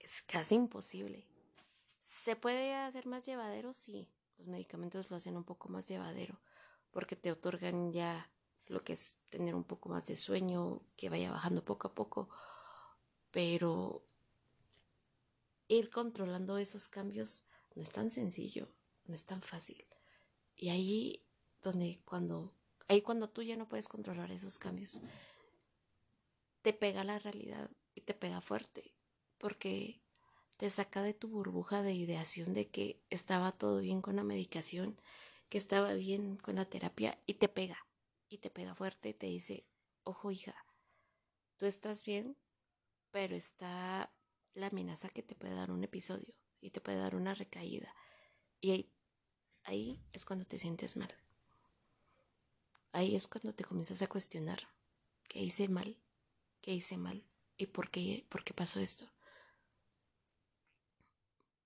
Es 0.00 0.22
casi 0.22 0.56
imposible. 0.56 1.28
¿Se 2.00 2.34
puede 2.34 2.74
hacer 2.74 3.06
más 3.06 3.24
llevadero? 3.24 3.72
Sí. 3.72 4.08
Los 4.36 4.48
medicamentos 4.48 5.12
lo 5.12 5.16
hacen 5.16 5.36
un 5.36 5.44
poco 5.44 5.68
más 5.68 5.86
llevadero 5.86 6.40
porque 6.90 7.14
te 7.14 7.30
otorgan 7.30 7.92
ya 7.92 8.28
lo 8.66 8.82
que 8.82 8.94
es 8.94 9.18
tener 9.28 9.54
un 9.54 9.64
poco 9.64 9.90
más 9.90 10.06
de 10.06 10.16
sueño, 10.16 10.82
que 10.96 11.08
vaya 11.08 11.30
bajando 11.30 11.64
poco 11.64 11.86
a 11.86 11.94
poco. 11.94 12.28
Pero 13.30 14.04
ir 15.68 15.90
controlando 15.90 16.58
esos 16.58 16.88
cambios 16.88 17.44
no 17.74 17.82
es 17.82 17.90
tan 17.90 18.10
sencillo, 18.10 18.68
no 19.06 19.14
es 19.14 19.24
tan 19.26 19.42
fácil. 19.42 19.84
Y 20.56 20.70
ahí 20.70 21.26
donde 21.62 22.00
cuando 22.04 22.54
ahí 22.88 23.02
cuando 23.02 23.28
tú 23.28 23.42
ya 23.42 23.56
no 23.56 23.68
puedes 23.68 23.88
controlar 23.88 24.30
esos 24.30 24.58
cambios 24.58 25.00
te 26.64 26.72
pega 26.72 27.04
la 27.04 27.18
realidad 27.18 27.70
y 27.94 28.00
te 28.00 28.14
pega 28.14 28.40
fuerte, 28.40 28.94
porque 29.36 30.00
te 30.56 30.70
saca 30.70 31.02
de 31.02 31.12
tu 31.12 31.28
burbuja 31.28 31.82
de 31.82 31.92
ideación 31.92 32.54
de 32.54 32.70
que 32.70 33.02
estaba 33.10 33.52
todo 33.52 33.80
bien 33.80 34.00
con 34.00 34.16
la 34.16 34.24
medicación, 34.24 34.98
que 35.50 35.58
estaba 35.58 35.92
bien 35.92 36.38
con 36.38 36.54
la 36.54 36.64
terapia 36.64 37.20
y 37.26 37.34
te 37.34 37.48
pega, 37.48 37.86
y 38.30 38.38
te 38.38 38.48
pega 38.48 38.74
fuerte 38.74 39.10
y 39.10 39.14
te 39.14 39.26
dice, 39.26 39.66
ojo 40.04 40.30
hija, 40.30 40.54
tú 41.58 41.66
estás 41.66 42.02
bien, 42.02 42.34
pero 43.10 43.36
está 43.36 44.10
la 44.54 44.68
amenaza 44.68 45.08
que 45.08 45.22
te 45.22 45.34
puede 45.34 45.54
dar 45.54 45.70
un 45.70 45.84
episodio 45.84 46.34
y 46.60 46.70
te 46.70 46.80
puede 46.80 46.98
dar 46.98 47.14
una 47.14 47.34
recaída. 47.34 47.94
Y 48.60 48.70
ahí, 48.70 48.92
ahí 49.64 50.00
es 50.12 50.24
cuando 50.24 50.44
te 50.44 50.58
sientes 50.58 50.96
mal. 50.96 51.14
Ahí 52.92 53.16
es 53.16 53.26
cuando 53.26 53.52
te 53.52 53.64
comienzas 53.64 54.02
a 54.02 54.06
cuestionar 54.06 54.60
qué 55.28 55.40
hice 55.40 55.68
mal, 55.68 55.98
qué 56.60 56.72
hice 56.72 56.96
mal 56.96 57.26
y 57.56 57.66
por 57.66 57.90
qué, 57.90 58.24
por 58.28 58.44
qué 58.44 58.54
pasó 58.54 58.80
esto. 58.80 59.10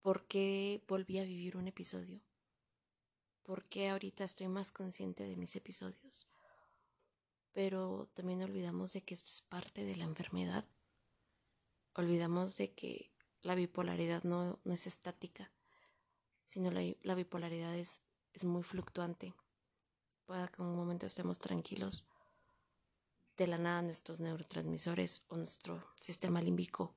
¿Por 0.01 0.27
qué 0.27 0.83
volví 0.89 1.19
a 1.19 1.25
vivir 1.25 1.57
un 1.57 1.69
episodio? 1.69 2.21
¿Por 3.43 3.65
qué 3.65 3.91
ahorita 3.91 4.25
estoy 4.25 4.49
más 4.49 4.73
consciente 4.73 5.25
de 5.25 5.37
mis 5.37 5.55
episodios? 5.57 6.29
Pero 7.53 8.09
también 8.15 8.43
olvidamos 8.43 8.93
de 8.93 9.03
que 9.03 9.15
esto 9.15 9.31
es 9.31 9.43
parte 9.43 9.85
de 9.85 9.97
la 9.97 10.05
enfermedad. 10.05 10.65
Olvidamos 11.99 12.57
de 12.57 12.73
que 12.75 13.11
la 13.43 13.57
bipolaridad 13.57 14.23
no, 14.23 14.61
no 14.63 14.73
es 14.73 14.87
estática, 14.87 15.51
sino 16.47 16.71
la, 16.71 16.81
la 17.03 17.17
bipolaridad 17.17 17.75
es, 17.75 18.03
es 18.33 18.45
muy 18.45 18.63
fluctuante. 18.63 19.35
Puede 20.25 20.47
que 20.47 20.63
en 20.63 20.69
un 20.69 20.77
momento 20.77 21.07
estemos 21.07 21.41
tranquilos, 21.41 22.07
de 23.37 23.49
la 23.49 23.59
nada 23.59 23.83
nuestros 23.83 24.21
neurotransmisores 24.21 25.25
o 25.27 25.37
nuestro 25.37 25.85
sistema 26.01 26.41
límbico 26.41 26.95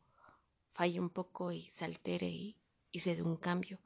falle 0.69 0.99
un 0.99 1.09
poco 1.09 1.51
y 1.51 1.63
se 1.63 1.83
altere 1.85 2.29
y, 2.29 2.55
y 2.91 2.99
se 2.99 3.15
dé 3.15 3.23
un 3.23 3.37
cambio. 3.37 3.79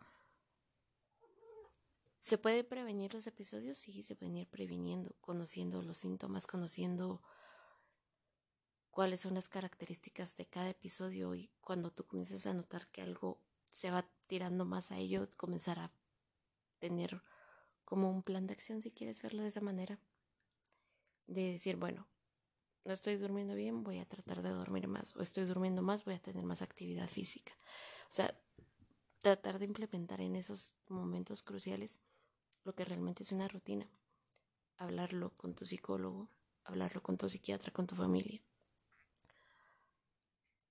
¿Se 2.19 2.37
puede 2.37 2.65
prevenir 2.65 3.13
los 3.13 3.25
episodios? 3.25 3.77
Sí, 3.77 4.03
se 4.03 4.17
pueden 4.17 4.35
ir 4.35 4.49
previniendo, 4.49 5.15
conociendo 5.21 5.81
los 5.81 5.97
síntomas, 5.97 6.45
conociendo 6.45 7.21
cuáles 8.95 9.19
son 9.19 9.33
las 9.33 9.49
características 9.49 10.37
de 10.37 10.45
cada 10.45 10.69
episodio 10.69 11.35
y 11.35 11.51
cuando 11.59 11.91
tú 11.91 12.07
comiences 12.07 12.47
a 12.47 12.53
notar 12.53 12.87
que 12.87 13.01
algo 13.01 13.41
se 13.69 13.91
va 13.91 14.07
tirando 14.25 14.63
más 14.63 14.89
a 14.93 14.97
ello, 14.97 15.27
comenzar 15.35 15.79
a 15.79 15.91
tener 16.79 17.21
como 17.83 18.09
un 18.09 18.23
plan 18.23 18.47
de 18.47 18.53
acción, 18.53 18.81
si 18.81 18.91
quieres 18.91 19.21
verlo 19.21 19.41
de 19.41 19.49
esa 19.49 19.59
manera. 19.59 19.99
De 21.27 21.51
decir, 21.51 21.75
bueno, 21.75 22.07
no 22.85 22.93
estoy 22.93 23.17
durmiendo 23.17 23.53
bien, 23.53 23.83
voy 23.83 23.99
a 23.99 24.07
tratar 24.07 24.41
de 24.41 24.51
dormir 24.51 24.87
más, 24.87 25.13
o 25.17 25.21
estoy 25.21 25.43
durmiendo 25.43 25.81
más, 25.81 26.05
voy 26.05 26.13
a 26.13 26.21
tener 26.21 26.45
más 26.45 26.61
actividad 26.61 27.09
física. 27.09 27.51
O 28.09 28.13
sea, 28.13 28.33
tratar 29.19 29.59
de 29.59 29.65
implementar 29.65 30.21
en 30.21 30.37
esos 30.37 30.73
momentos 30.87 31.43
cruciales 31.43 31.99
lo 32.63 32.73
que 32.73 32.85
realmente 32.85 33.23
es 33.23 33.33
una 33.33 33.49
rutina. 33.49 33.89
Hablarlo 34.77 35.35
con 35.35 35.53
tu 35.53 35.65
psicólogo, 35.65 36.29
hablarlo 36.63 37.03
con 37.03 37.17
tu 37.17 37.27
psiquiatra, 37.27 37.73
con 37.73 37.87
tu 37.87 37.95
familia. 37.95 38.41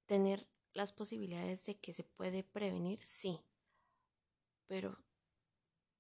Tener 0.06 0.46
las 0.72 0.92
posibilidades 0.92 1.64
de 1.66 1.76
que 1.76 1.94
se 1.94 2.04
puede 2.04 2.42
prevenir, 2.42 3.00
sí, 3.04 3.40
pero 4.66 4.98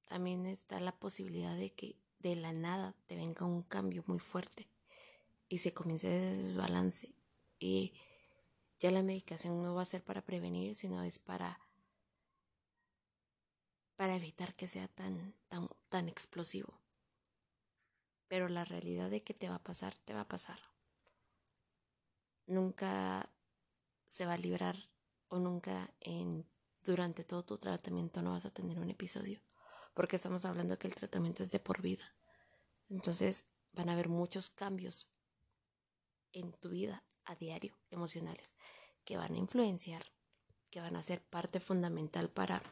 también 0.04 0.46
está 0.46 0.80
la 0.80 0.98
posibilidad 0.98 1.56
de 1.56 1.72
que 1.72 1.96
de 2.18 2.36
la 2.36 2.52
nada 2.52 2.94
te 3.06 3.16
venga 3.16 3.46
un 3.46 3.62
cambio 3.62 4.02
muy 4.06 4.18
fuerte 4.18 4.68
y 5.48 5.58
se 5.58 5.72
comience 5.72 6.08
ese 6.08 6.42
desbalance 6.42 7.14
y 7.58 7.94
ya 8.78 8.90
la 8.90 9.02
medicación 9.02 9.62
no 9.62 9.74
va 9.74 9.82
a 9.82 9.86
ser 9.86 10.02
para 10.02 10.24
prevenir, 10.24 10.74
sino 10.74 11.02
es 11.02 11.18
para 11.18 11.60
para 13.96 14.16
evitar 14.16 14.54
que 14.54 14.68
sea 14.68 14.88
tan 14.88 15.34
tan 15.48 15.68
tan 15.88 16.08
explosivo. 16.08 16.80
Pero 18.28 18.48
la 18.48 18.64
realidad 18.64 19.10
de 19.10 19.22
que 19.22 19.34
te 19.34 19.48
va 19.48 19.56
a 19.56 19.62
pasar, 19.62 19.96
te 19.98 20.12
va 20.14 20.22
a 20.22 20.28
pasar. 20.28 20.58
Nunca 22.46 23.30
se 24.14 24.26
va 24.26 24.34
a 24.34 24.38
librar 24.38 24.76
o 25.26 25.40
nunca 25.40 25.92
en 25.98 26.46
durante 26.84 27.24
todo 27.24 27.42
tu 27.42 27.58
tratamiento 27.58 28.22
no 28.22 28.30
vas 28.30 28.46
a 28.46 28.52
tener 28.52 28.78
un 28.78 28.88
episodio, 28.88 29.40
porque 29.92 30.14
estamos 30.14 30.44
hablando 30.44 30.78
que 30.78 30.86
el 30.86 30.94
tratamiento 30.94 31.42
es 31.42 31.50
de 31.50 31.58
por 31.58 31.82
vida. 31.82 32.14
Entonces 32.88 33.46
van 33.72 33.88
a 33.88 33.94
haber 33.94 34.08
muchos 34.08 34.50
cambios 34.50 35.10
en 36.32 36.52
tu 36.52 36.68
vida 36.68 37.02
a 37.24 37.34
diario, 37.34 37.76
emocionales, 37.90 38.54
que 39.04 39.16
van 39.16 39.34
a 39.34 39.38
influenciar, 39.38 40.04
que 40.70 40.80
van 40.80 40.94
a 40.94 41.02
ser 41.02 41.20
parte 41.20 41.58
fundamental 41.58 42.30
para 42.30 42.62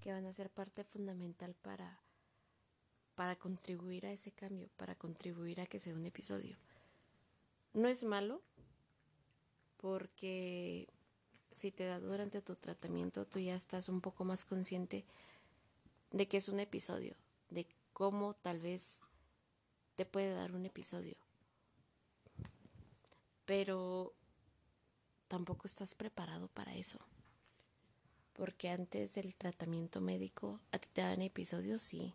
que 0.00 0.12
van 0.12 0.26
a 0.26 0.34
ser 0.34 0.50
parte 0.50 0.84
fundamental 0.84 1.56
para 1.56 2.00
para 3.16 3.34
contribuir 3.34 4.06
a 4.06 4.12
ese 4.12 4.30
cambio, 4.30 4.70
para 4.76 4.94
contribuir 4.94 5.60
a 5.60 5.66
que 5.66 5.80
sea 5.80 5.94
un 5.94 6.06
episodio. 6.06 6.56
No 7.72 7.88
es 7.88 8.04
malo 8.04 8.44
porque 9.78 10.86
si 11.52 11.72
te 11.72 11.86
da 11.86 11.98
durante 11.98 12.42
tu 12.42 12.54
tratamiento, 12.54 13.24
tú 13.24 13.38
ya 13.38 13.54
estás 13.54 13.88
un 13.88 14.00
poco 14.00 14.24
más 14.24 14.44
consciente 14.44 15.04
de 16.10 16.28
que 16.28 16.36
es 16.36 16.48
un 16.48 16.60
episodio, 16.60 17.16
de 17.50 17.66
cómo 17.92 18.34
tal 18.34 18.60
vez 18.60 19.00
te 19.96 20.04
puede 20.04 20.32
dar 20.32 20.52
un 20.52 20.66
episodio 20.66 21.16
pero 23.48 24.12
tampoco 25.26 25.66
estás 25.66 25.94
preparado 25.94 26.48
para 26.48 26.74
eso. 26.74 26.98
Porque 28.34 28.68
antes 28.68 29.14
del 29.14 29.34
tratamiento 29.34 30.02
médico, 30.02 30.60
a 30.70 30.78
ti 30.78 30.88
te 30.92 31.00
daban 31.00 31.22
episodios, 31.22 31.80
sí, 31.80 32.12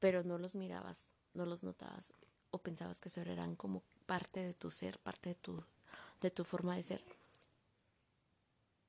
pero 0.00 0.24
no 0.24 0.36
los 0.36 0.56
mirabas, 0.56 1.10
no 1.32 1.46
los 1.46 1.62
notabas 1.62 2.12
o 2.50 2.58
pensabas 2.58 3.00
que 3.00 3.08
eso 3.08 3.20
eran 3.20 3.54
como 3.54 3.84
parte 4.06 4.40
de 4.40 4.52
tu 4.52 4.72
ser, 4.72 4.98
parte 4.98 5.28
de 5.28 5.34
tu, 5.36 5.64
de 6.24 6.30
tu 6.30 6.42
forma 6.42 6.74
de 6.76 6.82
ser. 6.82 7.04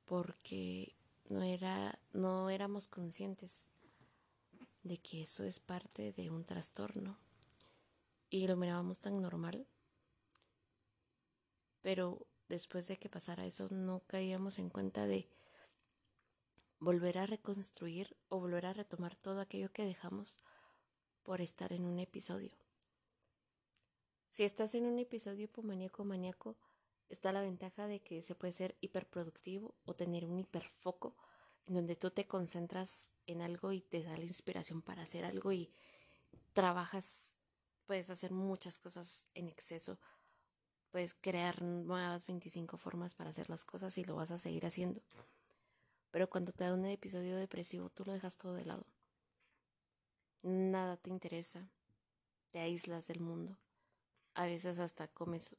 Porque 0.06 0.96
no 1.30 1.44
era, 1.44 2.00
no 2.14 2.50
éramos 2.50 2.88
conscientes 2.88 3.70
de 4.84 4.98
que 4.98 5.22
eso 5.22 5.44
es 5.44 5.60
parte 5.60 6.14
de 6.14 6.30
un 6.30 6.44
trastorno. 6.44 7.18
Y 8.30 8.48
lo 8.48 8.56
mirábamos 8.56 9.00
tan 9.00 9.22
normal 9.22 9.68
pero 11.86 12.26
después 12.50 12.88
de 12.88 12.98
que 12.98 13.10
pasara 13.10 13.46
eso 13.46 13.68
no 13.70 14.02
caíamos 14.08 14.58
en 14.58 14.72
cuenta 14.72 15.06
de 15.06 15.30
volver 16.80 17.20
a 17.20 17.28
reconstruir 17.28 18.18
o 18.28 18.40
volver 18.40 18.66
a 18.66 18.74
retomar 18.74 19.16
todo 19.16 19.40
aquello 19.40 19.72
que 19.72 19.86
dejamos 19.86 20.36
por 21.22 21.42
estar 21.42 21.74
en 21.74 21.86
un 21.86 22.00
episodio. 22.00 22.50
Si 24.32 24.42
estás 24.42 24.74
en 24.74 24.86
un 24.88 24.98
episodio 24.98 25.44
hipomaníaco 25.44 26.04
maníaco, 26.06 26.56
está 27.10 27.32
la 27.32 27.42
ventaja 27.42 27.88
de 27.88 28.02
que 28.02 28.24
se 28.24 28.36
puede 28.36 28.54
ser 28.54 28.78
hiperproductivo 28.82 29.76
o 29.86 29.96
tener 29.96 30.26
un 30.26 30.40
hiperfoco 30.40 31.16
en 31.66 31.76
donde 31.76 31.96
tú 31.96 32.12
te 32.12 32.28
concentras 32.28 33.10
en 33.26 33.42
algo 33.42 33.72
y 33.72 33.82
te 33.82 34.04
da 34.04 34.16
la 34.18 34.24
inspiración 34.24 34.82
para 34.82 35.04
hacer 35.04 35.26
algo 35.26 35.52
y 35.52 35.74
trabajas, 36.54 37.38
puedes 37.86 38.10
hacer 38.10 38.32
muchas 38.32 38.78
cosas 38.78 39.28
en 39.34 39.48
exceso 39.48 40.00
puedes 40.96 41.14
crear 41.14 41.62
nuevas 41.62 42.26
25 42.26 42.78
formas 42.78 43.16
para 43.16 43.32
hacer 43.32 43.50
las 43.50 43.66
cosas 43.66 43.98
y 43.98 44.06
lo 44.06 44.16
vas 44.16 44.32
a 44.32 44.38
seguir 44.38 44.66
haciendo. 44.66 45.02
Pero 46.10 46.30
cuando 46.30 46.54
te 46.54 46.64
da 46.64 46.74
un 46.74 46.86
episodio 46.86 47.36
depresivo, 47.36 47.90
tú 47.90 48.06
lo 48.06 48.14
dejas 48.14 48.38
todo 48.38 48.54
de 48.54 48.64
lado. 48.64 48.88
Nada 50.42 50.96
te 50.96 51.10
interesa. 51.10 51.70
Te 52.50 52.60
aíslas 52.60 53.08
del 53.08 53.20
mundo. 53.20 53.60
A 54.36 54.46
veces 54.46 54.80
hasta 54.80 55.10
comes 55.10 55.58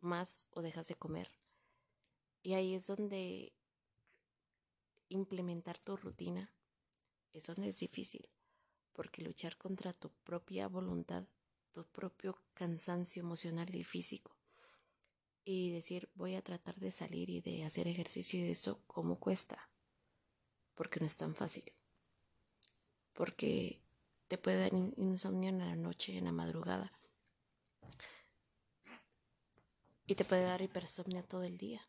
más 0.00 0.46
o 0.50 0.62
dejas 0.62 0.88
de 0.88 0.94
comer. 0.94 1.30
Y 2.42 2.54
ahí 2.54 2.74
es 2.74 2.86
donde 2.86 3.52
implementar 5.08 5.78
tu 5.78 5.96
rutina 5.96 6.52
es 7.32 7.46
donde 7.46 7.68
es 7.68 7.78
difícil, 7.78 8.28
porque 8.92 9.22
luchar 9.22 9.56
contra 9.56 9.92
tu 9.92 10.10
propia 10.24 10.68
voluntad, 10.68 11.26
tu 11.72 11.84
propio 11.84 12.38
cansancio 12.54 13.20
emocional 13.20 13.74
y 13.74 13.84
físico, 13.84 14.36
y 15.44 15.70
decir 15.70 16.10
voy 16.14 16.34
a 16.34 16.42
tratar 16.42 16.76
de 16.76 16.90
salir 16.90 17.30
y 17.30 17.40
de 17.40 17.64
hacer 17.64 17.88
ejercicio 17.88 18.40
y 18.40 18.42
de 18.42 18.52
esto, 18.52 18.80
¿cómo 18.86 19.20
cuesta? 19.20 19.70
Porque 20.74 20.98
no 20.98 21.06
es 21.06 21.16
tan 21.16 21.34
fácil. 21.34 21.64
Porque 23.12 23.80
te 24.28 24.38
puede 24.38 24.60
dar 24.60 24.74
insomnio 24.74 25.50
en 25.50 25.58
la 25.58 25.76
noche, 25.76 26.18
en 26.18 26.24
la 26.24 26.32
madrugada. 26.32 26.92
Y 30.06 30.14
te 30.14 30.24
puede 30.24 30.44
dar 30.44 30.62
hipersomnia 30.62 31.22
todo 31.22 31.42
el 31.42 31.58
día. 31.58 31.88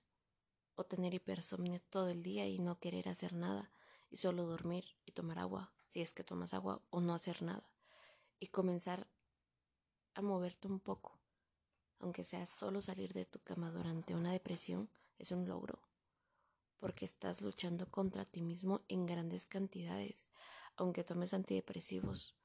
O 0.76 0.84
tener 0.84 1.14
hipersomnia 1.14 1.80
todo 1.90 2.10
el 2.10 2.24
día 2.24 2.48
y 2.48 2.60
no 2.60 2.80
querer 2.80 3.10
hacer 3.10 3.34
nada. 3.34 3.72
Y 4.10 4.18
solo 4.18 4.46
dormir 4.46 4.86
y 5.06 5.12
tomar 5.12 5.40
agua, 5.40 5.74
si 5.88 6.02
es 6.02 6.14
que 6.14 6.24
tomas 6.24 6.54
agua, 6.54 6.82
o 6.90 7.02
no 7.02 7.14
hacer 7.14 7.42
nada. 7.42 7.70
Y 8.40 8.48
comenzar 8.48 9.08
a 10.14 10.22
moverte 10.22 10.68
un 10.68 10.80
poco 10.80 11.20
aunque 12.00 12.24
sea 12.24 12.46
solo 12.48 12.82
salir 12.82 13.14
de 13.14 13.26
tu 13.26 13.40
cama 13.40 13.72
durante 13.72 14.16
una 14.16 14.32
depresión, 14.32 14.90
es 15.18 15.32
un 15.32 15.48
logro, 15.48 15.82
porque 16.78 17.06
estás 17.06 17.42
luchando 17.42 17.90
contra 17.90 18.26
ti 18.26 18.42
mismo 18.42 18.84
en 18.88 19.06
grandes 19.06 19.48
cantidades. 19.48 20.30
aunque 20.80 21.04
tomes 21.04 21.34
antidepresivos 21.34 22.36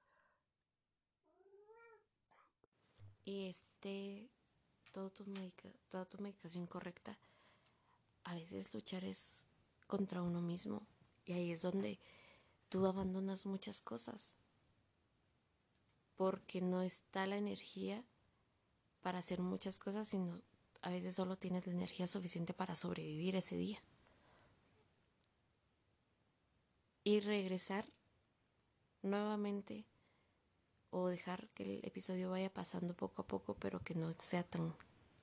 y 3.25 3.49
esté 3.49 4.31
todo 4.93 5.11
tu 5.11 5.25
toda 5.89 6.05
tu 6.05 6.19
medicación 6.19 6.67
correcta, 6.67 7.19
a 8.25 8.35
veces 8.35 8.73
luchar 8.73 9.05
es 9.05 9.47
contra 9.87 10.23
uno 10.23 10.41
mismo 10.41 10.87
y 11.25 11.33
ahí 11.33 11.53
es 11.53 11.63
donde 11.63 11.99
tú 12.69 12.87
abandonas 12.87 13.47
muchas 13.47 13.81
cosas 13.81 14.37
porque 16.17 16.61
no 16.61 16.83
está 16.83 17.27
la 17.27 17.37
energía 17.37 18.05
para 19.01 19.19
hacer 19.19 19.41
muchas 19.41 19.79
cosas, 19.79 20.09
sino 20.09 20.41
a 20.83 20.91
veces 20.91 21.17
solo 21.17 21.37
tienes 21.37 21.67
la 21.67 21.73
energía 21.73 22.07
suficiente 22.07 22.55
para 22.55 22.75
sobrevivir 22.75 23.35
ese 23.35 23.57
día. 23.57 23.83
Y 27.05 27.21
regresar 27.21 27.85
nuevamente 29.03 29.85
o 30.93 31.09
dejar 31.09 31.49
que 31.49 31.63
el 31.63 31.85
episodio 31.85 32.31
vaya 32.31 32.53
pasando 32.53 32.95
poco 32.95 33.23
a 33.23 33.27
poco, 33.27 33.55
pero 33.55 33.81
que 33.81 33.95
no 33.95 34.13
sea 34.13 34.45
tan, 34.45 34.77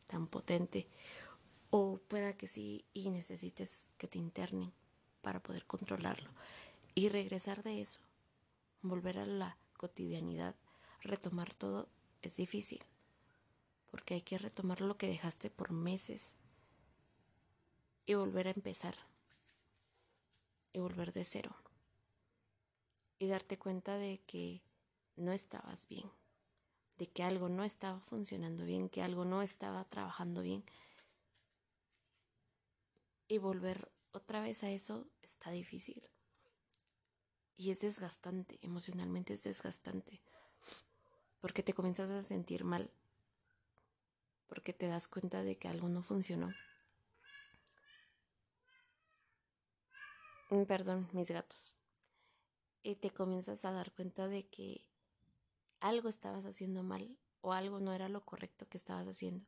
tan 0.08 0.26
potente. 0.28 0.88
O 1.70 2.00
pueda 2.08 2.36
que 2.36 2.48
sí 2.48 2.86
y 2.92 3.12
necesites 3.12 3.92
que 4.00 4.08
te 4.08 4.18
internen 4.18 4.74
para 5.22 5.42
poder 5.42 5.66
controlarlo. 5.68 6.32
Y 6.96 7.10
regresar 7.10 7.62
de 7.62 7.82
eso, 7.82 8.02
volver 8.82 9.20
a 9.20 9.28
la 9.28 9.58
cotidianidad, 9.78 10.56
retomar 11.02 11.54
todo, 11.54 11.88
es 12.24 12.36
difícil. 12.36 12.84
Porque 13.92 14.16
hay 14.16 14.22
que 14.24 14.40
retomar 14.40 14.82
lo 14.82 14.98
que 14.98 15.08
dejaste 15.08 15.52
por 15.52 15.72
meses 15.72 16.34
y 18.08 18.16
volver 18.16 18.48
a 18.48 18.52
empezar. 18.52 18.96
Y 20.74 20.80
volver 20.80 21.14
de 21.14 21.26
cero. 21.26 21.56
Y 23.20 23.28
darte 23.28 23.60
cuenta 23.60 23.98
de 23.98 24.20
que 24.26 24.64
no 25.20 25.32
estabas 25.32 25.88
bien, 25.88 26.10
de 26.98 27.08
que 27.08 27.24
algo 27.24 27.50
no 27.50 27.64
estaba 27.64 28.00
funcionando 28.00 28.66
bien, 28.66 28.90
que 28.90 29.02
algo 29.02 29.26
no 29.26 29.42
estaba 29.42 29.84
trabajando 29.86 30.42
bien. 30.42 30.64
Y 33.28 33.38
volver 33.38 33.92
otra 34.12 34.42
vez 34.42 34.64
a 34.64 34.70
eso 34.70 35.08
está 35.22 35.52
difícil. 35.52 36.02
Y 37.58 37.72
es 37.72 37.82
desgastante, 37.82 38.58
emocionalmente 38.62 39.34
es 39.34 39.44
desgastante. 39.44 40.22
Porque 41.42 41.62
te 41.62 41.74
comienzas 41.74 42.10
a 42.10 42.24
sentir 42.24 42.64
mal. 42.64 42.90
Porque 44.48 44.74
te 44.74 44.88
das 44.88 45.08
cuenta 45.08 45.44
de 45.44 45.58
que 45.58 45.68
algo 45.68 45.90
no 45.90 46.02
funcionó. 46.02 46.54
Mm, 50.50 50.64
perdón, 50.64 51.08
mis 51.14 51.30
gatos. 51.30 51.76
Y 52.82 52.96
te 52.96 53.12
comienzas 53.12 53.66
a 53.66 53.72
dar 53.72 53.92
cuenta 53.92 54.28
de 54.28 54.48
que 54.48 54.89
algo 55.80 56.10
estabas 56.10 56.46
haciendo 56.46 56.84
mal 56.84 57.18
o 57.42 57.54
algo 57.54 57.80
no 57.80 57.94
era 57.94 58.10
lo 58.10 58.26
correcto 58.26 58.68
que 58.68 58.78
estabas 58.78 59.08
haciendo. 59.08 59.46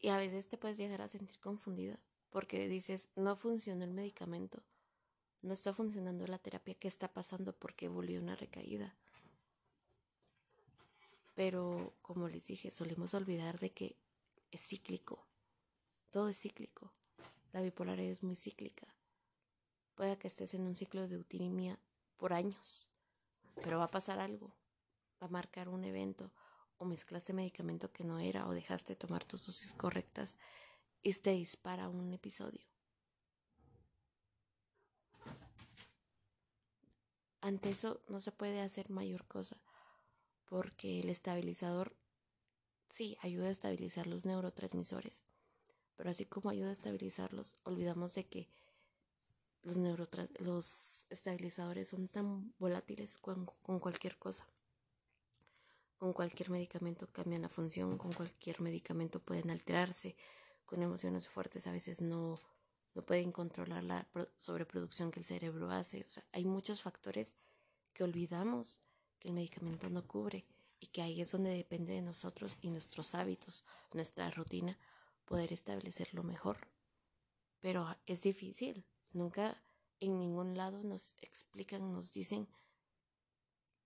Y 0.00 0.08
a 0.08 0.18
veces 0.18 0.48
te 0.48 0.58
puedes 0.58 0.78
llegar 0.78 1.02
a 1.02 1.08
sentir 1.08 1.38
confundido 1.40 1.98
porque 2.30 2.68
dices, 2.68 3.10
no 3.16 3.36
funcionó 3.36 3.84
el 3.84 3.92
medicamento, 3.92 4.62
no 5.42 5.52
está 5.52 5.72
funcionando 5.72 6.26
la 6.26 6.38
terapia, 6.38 6.74
¿qué 6.74 6.88
está 6.88 7.12
pasando? 7.12 7.52
Porque 7.52 7.88
volvió 7.88 8.20
una 8.20 8.36
recaída. 8.36 8.96
Pero, 11.34 11.94
como 12.02 12.28
les 12.28 12.46
dije, 12.46 12.70
solemos 12.70 13.14
olvidar 13.14 13.58
de 13.60 13.70
que 13.70 13.96
es 14.50 14.60
cíclico. 14.60 15.24
Todo 16.10 16.28
es 16.28 16.40
cíclico. 16.40 16.92
La 17.52 17.62
bipolaridad 17.62 18.10
es 18.10 18.22
muy 18.22 18.34
cíclica. 18.34 18.86
Puede 19.94 20.18
que 20.18 20.28
estés 20.28 20.54
en 20.54 20.62
un 20.62 20.76
ciclo 20.76 21.06
de 21.06 21.14
eutimia 21.14 21.78
por 22.16 22.32
años, 22.32 22.88
pero 23.62 23.78
va 23.78 23.84
a 23.84 23.90
pasar 23.90 24.18
algo 24.18 24.52
va 25.22 25.26
a 25.26 25.30
marcar 25.30 25.68
un 25.68 25.84
evento 25.84 26.32
o 26.78 26.84
mezclaste 26.84 27.32
medicamento 27.32 27.92
que 27.92 28.04
no 28.04 28.18
era 28.18 28.46
o 28.46 28.52
dejaste 28.52 28.94
de 28.94 29.00
tomar 29.00 29.24
tus 29.24 29.46
dosis 29.46 29.74
correctas 29.74 30.36
y 31.02 31.12
te 31.14 31.30
dispara 31.30 31.88
un 31.88 32.12
episodio. 32.12 32.62
Ante 37.40 37.70
eso 37.70 38.00
no 38.08 38.20
se 38.20 38.32
puede 38.32 38.60
hacer 38.60 38.90
mayor 38.90 39.26
cosa 39.26 39.56
porque 40.44 41.00
el 41.00 41.08
estabilizador 41.08 41.96
sí 42.88 43.16
ayuda 43.20 43.48
a 43.48 43.50
estabilizar 43.50 44.06
los 44.06 44.24
neurotransmisores, 44.24 45.22
pero 45.96 46.10
así 46.10 46.24
como 46.24 46.50
ayuda 46.50 46.70
a 46.70 46.72
estabilizarlos, 46.72 47.56
olvidamos 47.64 48.14
de 48.14 48.26
que 48.26 48.48
los, 49.62 49.76
los 50.38 51.06
estabilizadores 51.10 51.88
son 51.88 52.08
tan 52.08 52.54
volátiles 52.58 53.18
con 53.18 53.46
cualquier 53.80 54.16
cosa. 54.18 54.46
Con 55.98 56.12
cualquier 56.12 56.50
medicamento 56.50 57.08
cambian 57.10 57.42
la 57.42 57.48
función, 57.48 57.98
con 57.98 58.12
cualquier 58.12 58.60
medicamento 58.60 59.18
pueden 59.18 59.50
alterarse, 59.50 60.16
con 60.64 60.80
emociones 60.80 61.28
fuertes 61.28 61.66
a 61.66 61.72
veces 61.72 62.00
no, 62.00 62.38
no 62.94 63.04
pueden 63.04 63.32
controlar 63.32 63.82
la 63.82 64.08
sobreproducción 64.38 65.10
que 65.10 65.18
el 65.18 65.26
cerebro 65.26 65.70
hace. 65.72 66.04
O 66.06 66.10
sea, 66.10 66.24
hay 66.30 66.44
muchos 66.44 66.82
factores 66.82 67.34
que 67.92 68.04
olvidamos 68.04 68.82
que 69.18 69.26
el 69.26 69.34
medicamento 69.34 69.90
no 69.90 70.06
cubre 70.06 70.46
y 70.78 70.86
que 70.86 71.02
ahí 71.02 71.20
es 71.20 71.32
donde 71.32 71.50
depende 71.50 71.94
de 71.94 72.02
nosotros 72.02 72.58
y 72.62 72.70
nuestros 72.70 73.16
hábitos, 73.16 73.64
nuestra 73.92 74.30
rutina, 74.30 74.78
poder 75.24 75.52
establecerlo 75.52 76.22
mejor. 76.22 76.68
Pero 77.58 77.88
es 78.06 78.22
difícil. 78.22 78.86
Nunca 79.12 79.60
en 79.98 80.20
ningún 80.20 80.56
lado 80.56 80.84
nos 80.84 81.16
explican, 81.22 81.92
nos 81.92 82.12
dicen, 82.12 82.46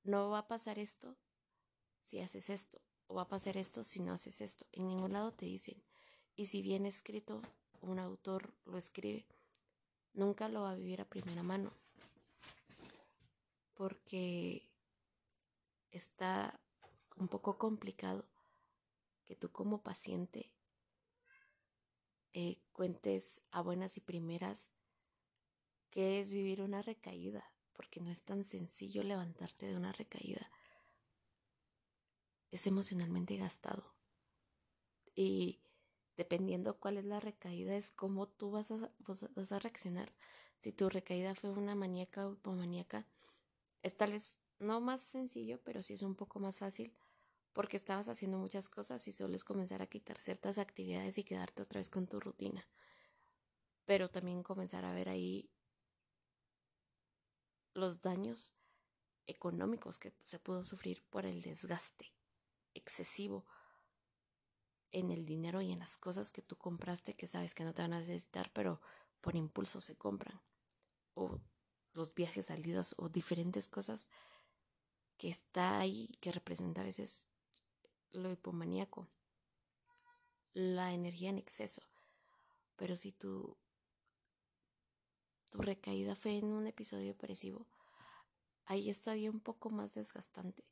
no 0.05 0.29
va 0.29 0.41
a 0.41 0.49
pasar 0.49 0.79
esto 0.79 1.17
si 2.03 2.21
haces 2.21 2.51
esto, 2.51 2.81
o 3.07 3.15
va 3.15 3.23
a 3.23 3.29
pasar 3.29 3.57
esto 3.57 3.83
si 3.83 4.01
no 4.01 4.13
haces 4.13 4.41
esto. 4.41 4.67
En 4.73 4.87
ningún 4.87 5.13
lado 5.13 5.33
te 5.33 5.47
dicen. 5.47 5.83
Y 6.35 6.47
si 6.47 6.63
bien 6.63 6.87
escrito, 6.87 7.43
un 7.81 7.99
autor 7.99 8.55
lo 8.65 8.79
escribe, 8.79 9.27
nunca 10.15 10.49
lo 10.49 10.63
va 10.63 10.73
a 10.73 10.77
vivir 10.77 11.01
a 11.01 11.09
primera 11.09 11.43
mano. 11.43 11.73
Porque 13.75 14.69
está 15.91 16.61
un 17.17 17.29
poco 17.29 17.59
complicado 17.59 18.25
que 19.27 19.37
tú 19.37 19.51
como 19.51 19.83
paciente 19.83 20.53
eh, 22.33 22.63
cuentes 22.73 23.43
a 23.51 23.61
buenas 23.61 23.97
y 23.99 24.01
primeras 24.01 24.71
qué 25.91 26.21
es 26.21 26.31
vivir 26.31 26.63
una 26.63 26.81
recaída, 26.81 27.45
porque 27.75 28.01
no 28.01 28.11
es 28.11 28.23
tan 28.23 28.45
sencillo 28.45 29.03
levantarte 29.03 29.67
de 29.67 29.77
una 29.77 29.93
recaída 29.93 30.51
es 32.53 32.67
emocionalmente 32.67 33.37
gastado. 33.39 33.83
Y 35.15 35.61
dependiendo 36.17 36.79
cuál 36.79 36.99
es 36.99 37.05
la 37.05 37.19
recaída, 37.19 37.75
es 37.75 37.91
cómo 37.91 38.29
tú 38.29 38.51
vas 38.53 38.71
a, 38.71 38.93
vas 39.35 39.53
a 39.53 39.59
reaccionar. 39.59 40.13
Si 40.59 40.71
tu 40.73 40.89
recaída 40.89 41.35
fue 41.35 41.51
una 41.51 41.75
maníaca 41.75 42.29
o 42.29 42.35
hipomaníaca, 42.35 43.07
es 43.83 43.97
tal 43.97 44.13
vez 44.13 44.39
no 44.61 44.81
más 44.81 45.03
sencillo, 45.03 45.61
pero 45.65 45.83
sí 45.83 45.95
es 45.95 46.03
un 46.03 46.15
poco 46.15 46.39
más 46.39 46.59
fácil 46.59 46.95
porque 47.53 47.77
estabas 47.77 48.09
haciendo 48.09 48.39
muchas 48.39 48.69
cosas 48.69 49.07
y 49.09 49.13
solo 49.13 49.35
es 49.35 49.45
comenzar 49.45 49.83
a 49.83 49.87
quitar 49.87 50.17
ciertas 50.19 50.59
actividades 50.59 51.19
y 51.19 51.25
quedarte 51.25 51.63
otra 51.63 51.81
vez 51.81 51.91
con 51.91 52.07
tu 52.07 52.21
rutina. 52.21 52.67
Pero 53.85 54.11
también 54.11 54.43
comenzar 54.43 54.85
a 54.85 54.95
ver 54.95 55.09
ahí 55.09 55.51
los 57.75 58.01
daños 58.01 58.55
económicos 59.27 59.99
que 59.99 60.15
se 60.23 60.39
pudo 60.39 60.65
sufrir 60.65 61.03
por 61.11 61.27
el 61.27 61.43
desgaste 61.43 62.13
excesivo 62.75 63.47
en 64.93 65.11
el 65.11 65.25
dinero 65.25 65.61
y 65.63 65.73
en 65.73 65.79
las 65.79 65.97
cosas 65.97 66.33
que 66.33 66.43
tú 66.43 66.57
compraste 66.57 67.15
que 67.15 67.27
sabes 67.27 67.55
que 67.55 67.65
no 67.65 67.73
te 67.73 67.83
van 67.83 67.95
a 67.95 68.01
necesitar, 68.01 68.53
pero 68.53 68.81
por 69.21 69.37
impulso 69.37 69.81
se 69.81 69.97
compran. 69.97 70.41
O 71.15 71.41
los 71.95 72.15
viajes 72.15 72.47
salidos 72.47 72.95
o 72.99 73.09
diferentes 73.09 73.69
cosas 73.69 74.09
que 75.17 75.29
está 75.29 75.79
ahí, 75.79 76.09
que 76.21 76.33
representa 76.33 76.83
a 76.83 76.85
veces 76.85 77.29
lo 78.11 78.31
hipomaníaco, 78.31 79.09
la 80.53 80.93
energía 80.93 81.31
en 81.31 81.39
exceso. 81.39 81.83
Pero 82.77 82.97
si 82.97 83.13
tu, 83.13 83.57
tu 85.51 85.59
recaída 85.59 86.15
fue 86.15 86.37
en 86.39 86.47
un 86.47 86.67
episodio 86.67 87.07
depresivo, 87.07 87.67
ahí 88.65 88.91
es 88.91 89.03
todavía 89.03 89.31
un 89.31 89.41
poco 89.41 89.71
más 89.71 89.95
desgastante, 89.95 90.65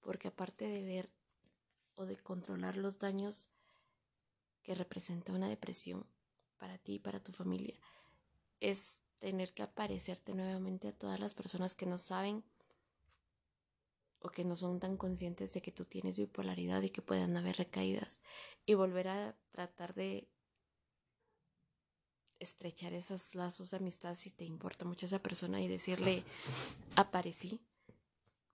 porque 0.00 0.28
aparte 0.28 0.66
de 0.66 0.82
ver 0.82 1.12
o 2.00 2.06
de 2.06 2.16
controlar 2.16 2.78
los 2.78 2.98
daños 2.98 3.50
que 4.62 4.74
representa 4.74 5.34
una 5.34 5.48
depresión 5.48 6.06
para 6.56 6.78
ti 6.78 6.94
y 6.94 6.98
para 6.98 7.22
tu 7.22 7.30
familia 7.32 7.78
es 8.58 9.02
tener 9.18 9.52
que 9.52 9.62
aparecerte 9.62 10.34
nuevamente 10.34 10.88
a 10.88 10.96
todas 10.96 11.20
las 11.20 11.34
personas 11.34 11.74
que 11.74 11.84
no 11.84 11.98
saben 11.98 12.42
o 14.18 14.30
que 14.30 14.44
no 14.44 14.56
son 14.56 14.80
tan 14.80 14.96
conscientes 14.96 15.52
de 15.52 15.60
que 15.60 15.72
tú 15.72 15.84
tienes 15.84 16.18
bipolaridad 16.18 16.80
y 16.80 16.88
que 16.88 17.02
puedan 17.02 17.36
haber 17.36 17.56
recaídas 17.56 18.22
y 18.64 18.72
volver 18.74 19.08
a 19.08 19.36
tratar 19.50 19.94
de 19.94 20.26
estrechar 22.38 22.94
esos 22.94 23.34
lazos 23.34 23.72
de 23.72 23.76
amistad 23.76 24.14
si 24.14 24.30
te 24.30 24.46
importa 24.46 24.86
mucho 24.86 25.04
esa 25.04 25.22
persona 25.22 25.60
y 25.60 25.68
decirle, 25.68 26.24
aparecí. 26.96 27.60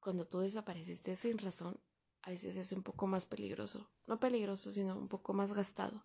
Cuando 0.01 0.24
tú 0.24 0.38
desapareciste 0.38 1.16
sin 1.16 1.38
razón, 1.38 1.80
a 2.26 2.30
veces 2.30 2.56
es 2.56 2.72
un 2.72 2.82
poco 2.82 3.06
más 3.06 3.24
peligroso. 3.24 3.88
No 4.08 4.18
peligroso, 4.18 4.72
sino 4.72 4.98
un 4.98 5.06
poco 5.06 5.32
más 5.32 5.52
gastado. 5.52 6.04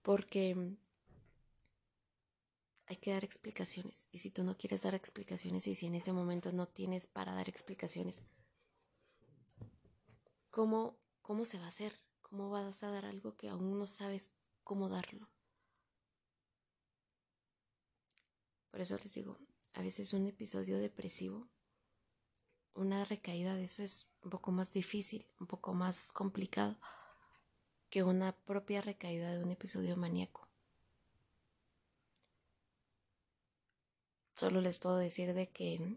Porque 0.00 0.76
hay 2.86 2.96
que 2.96 3.10
dar 3.10 3.24
explicaciones. 3.24 4.08
Y 4.12 4.18
si 4.18 4.30
tú 4.30 4.44
no 4.44 4.56
quieres 4.56 4.82
dar 4.82 4.94
explicaciones 4.94 5.66
y 5.66 5.74
si 5.74 5.86
en 5.86 5.96
ese 5.96 6.12
momento 6.12 6.52
no 6.52 6.68
tienes 6.68 7.08
para 7.08 7.34
dar 7.34 7.48
explicaciones, 7.48 8.22
¿cómo, 10.50 11.00
cómo 11.20 11.44
se 11.44 11.58
va 11.58 11.64
a 11.64 11.68
hacer? 11.68 11.98
¿Cómo 12.22 12.50
vas 12.50 12.84
a 12.84 12.90
dar 12.90 13.04
algo 13.04 13.36
que 13.36 13.48
aún 13.48 13.76
no 13.76 13.88
sabes 13.88 14.30
cómo 14.62 14.88
darlo? 14.88 15.28
Por 18.70 18.80
eso 18.80 18.96
les 18.98 19.14
digo, 19.14 19.40
a 19.72 19.82
veces 19.82 20.12
un 20.12 20.28
episodio 20.28 20.78
depresivo, 20.78 21.48
una 22.72 23.04
recaída 23.04 23.56
de 23.56 23.64
eso 23.64 23.82
es 23.82 24.13
un 24.24 24.30
poco 24.30 24.50
más 24.50 24.72
difícil, 24.72 25.26
un 25.38 25.46
poco 25.46 25.74
más 25.74 26.10
complicado 26.12 26.76
que 27.90 28.02
una 28.02 28.32
propia 28.32 28.80
recaída 28.80 29.32
de 29.32 29.42
un 29.44 29.50
episodio 29.50 29.96
maníaco. 29.96 30.48
Solo 34.34 34.60
les 34.60 34.78
puedo 34.78 34.96
decir 34.96 35.32
de 35.34 35.48
que 35.50 35.96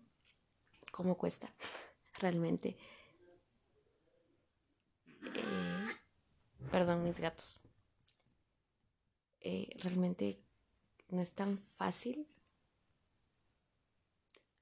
cómo 0.92 1.18
cuesta 1.18 1.52
realmente. 2.20 2.78
Eh, 5.34 5.88
perdón, 6.70 7.04
mis 7.04 7.20
gatos. 7.20 7.60
Eh, 9.40 9.70
realmente 9.82 10.44
no 11.10 11.22
es 11.22 11.32
tan 11.32 11.58
fácil 11.58 12.28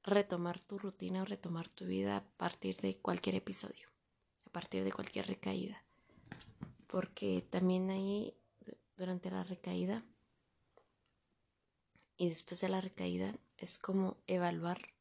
retomar 0.06 0.60
tu 0.60 0.78
rutina 0.78 1.24
o 1.24 1.26
retomar 1.26 1.68
tu 1.68 1.86
vida 1.86 2.18
a 2.18 2.24
partir 2.38 2.78
de 2.78 2.98
cualquier 2.98 3.36
episodio, 3.36 3.90
a 4.46 4.52
partir 4.52 4.84
de 4.84 4.92
cualquier 4.92 5.28
recaída. 5.28 5.84
Porque 6.88 7.42
también 7.42 7.90
ahí, 7.90 8.38
durante 8.96 9.32
la 9.32 9.44
recaída 9.44 10.06
y 12.18 12.30
después 12.30 12.62
de 12.62 12.70
la 12.70 12.82
recaída, 12.82 13.36
es 13.58 13.78
como 13.78 14.18
evaluar 14.28 14.94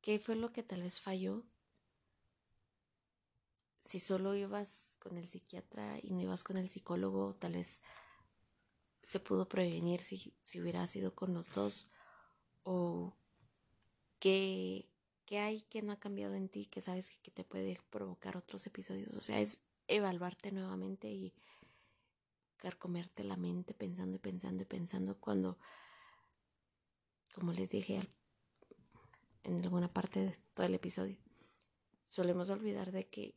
qué 0.00 0.18
fue 0.18 0.36
lo 0.36 0.52
que 0.52 0.62
tal 0.62 0.82
vez 0.82 1.00
falló. 1.00 1.42
Si 3.80 3.98
solo 3.98 4.34
ibas 4.34 4.96
con 5.00 5.18
el 5.18 5.28
psiquiatra 5.28 5.98
y 6.02 6.14
no 6.14 6.22
ibas 6.22 6.44
con 6.44 6.56
el 6.56 6.68
psicólogo, 6.68 7.34
tal 7.34 7.54
vez 7.54 7.80
se 9.02 9.20
pudo 9.20 9.48
prevenir 9.48 10.00
si, 10.00 10.32
si 10.40 10.60
hubiera 10.60 10.86
sido 10.86 11.14
con 11.14 11.34
los 11.34 11.50
dos. 11.50 11.90
O 12.64 13.14
qué, 14.18 14.88
qué 15.24 15.38
hay 15.38 15.62
que 15.62 15.82
no 15.82 15.92
ha 15.92 16.00
cambiado 16.00 16.34
en 16.34 16.48
ti, 16.48 16.66
que 16.66 16.80
sabes 16.80 17.16
que 17.22 17.30
te 17.30 17.44
puede 17.44 17.78
provocar 17.90 18.36
otros 18.36 18.66
episodios. 18.66 19.16
O 19.16 19.20
sea, 19.20 19.40
es 19.40 19.60
evaluarte 19.86 20.50
nuevamente 20.50 21.08
y 21.10 21.34
carcomerte 22.56 23.24
la 23.24 23.36
mente 23.36 23.74
pensando 23.74 24.16
y 24.16 24.18
pensando 24.18 24.62
y 24.62 24.66
pensando 24.66 25.18
cuando 25.20 25.58
como 27.34 27.52
les 27.52 27.70
dije 27.70 28.00
en 29.42 29.62
alguna 29.62 29.92
parte 29.92 30.20
de 30.20 30.38
todo 30.54 30.66
el 30.66 30.74
episodio, 30.74 31.18
solemos 32.06 32.48
olvidar 32.48 32.92
de 32.92 33.08
que 33.08 33.34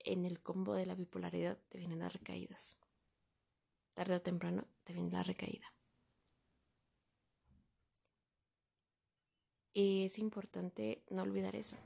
en 0.00 0.24
el 0.24 0.40
combo 0.40 0.74
de 0.74 0.86
la 0.86 0.94
bipolaridad 0.94 1.58
te 1.68 1.78
vienen 1.78 1.98
las 1.98 2.14
recaídas. 2.14 2.78
Tarde 3.92 4.16
o 4.16 4.22
temprano 4.22 4.66
te 4.82 4.94
viene 4.94 5.10
la 5.10 5.22
recaída. 5.22 5.73
Y 9.76 10.04
es 10.04 10.20
importante 10.20 11.02
no 11.10 11.22
olvidar 11.22 11.56
eso, 11.56 11.76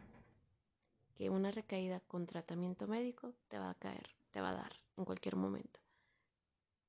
que 1.14 1.30
una 1.30 1.50
recaída 1.50 2.00
con 2.00 2.26
tratamiento 2.26 2.86
médico 2.86 3.34
te 3.48 3.58
va 3.58 3.70
a 3.70 3.74
caer, 3.74 4.14
te 4.30 4.42
va 4.42 4.50
a 4.50 4.54
dar 4.54 4.72
en 4.98 5.06
cualquier 5.06 5.36
momento. 5.36 5.80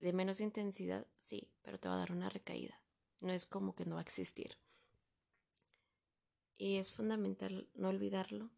De 0.02 0.12
menos 0.12 0.41
intensidad, 0.41 1.08
sí, 1.18 1.50
pero 1.62 1.80
te 1.80 1.88
va 1.88 1.95
a 1.95 2.00
dar 2.00 2.12
una 2.12 2.30
recaída. 2.30 2.82
No 3.22 3.32
es 3.32 3.47
como 3.47 3.76
que 3.76 3.86
no 3.86 3.95
va 3.95 4.02
a 4.02 4.04
existir. 4.04 4.58
Y 6.58 6.76
es 6.76 6.91
fundamental 6.91 7.70
no 7.76 7.88
olvidarlo 7.88 8.50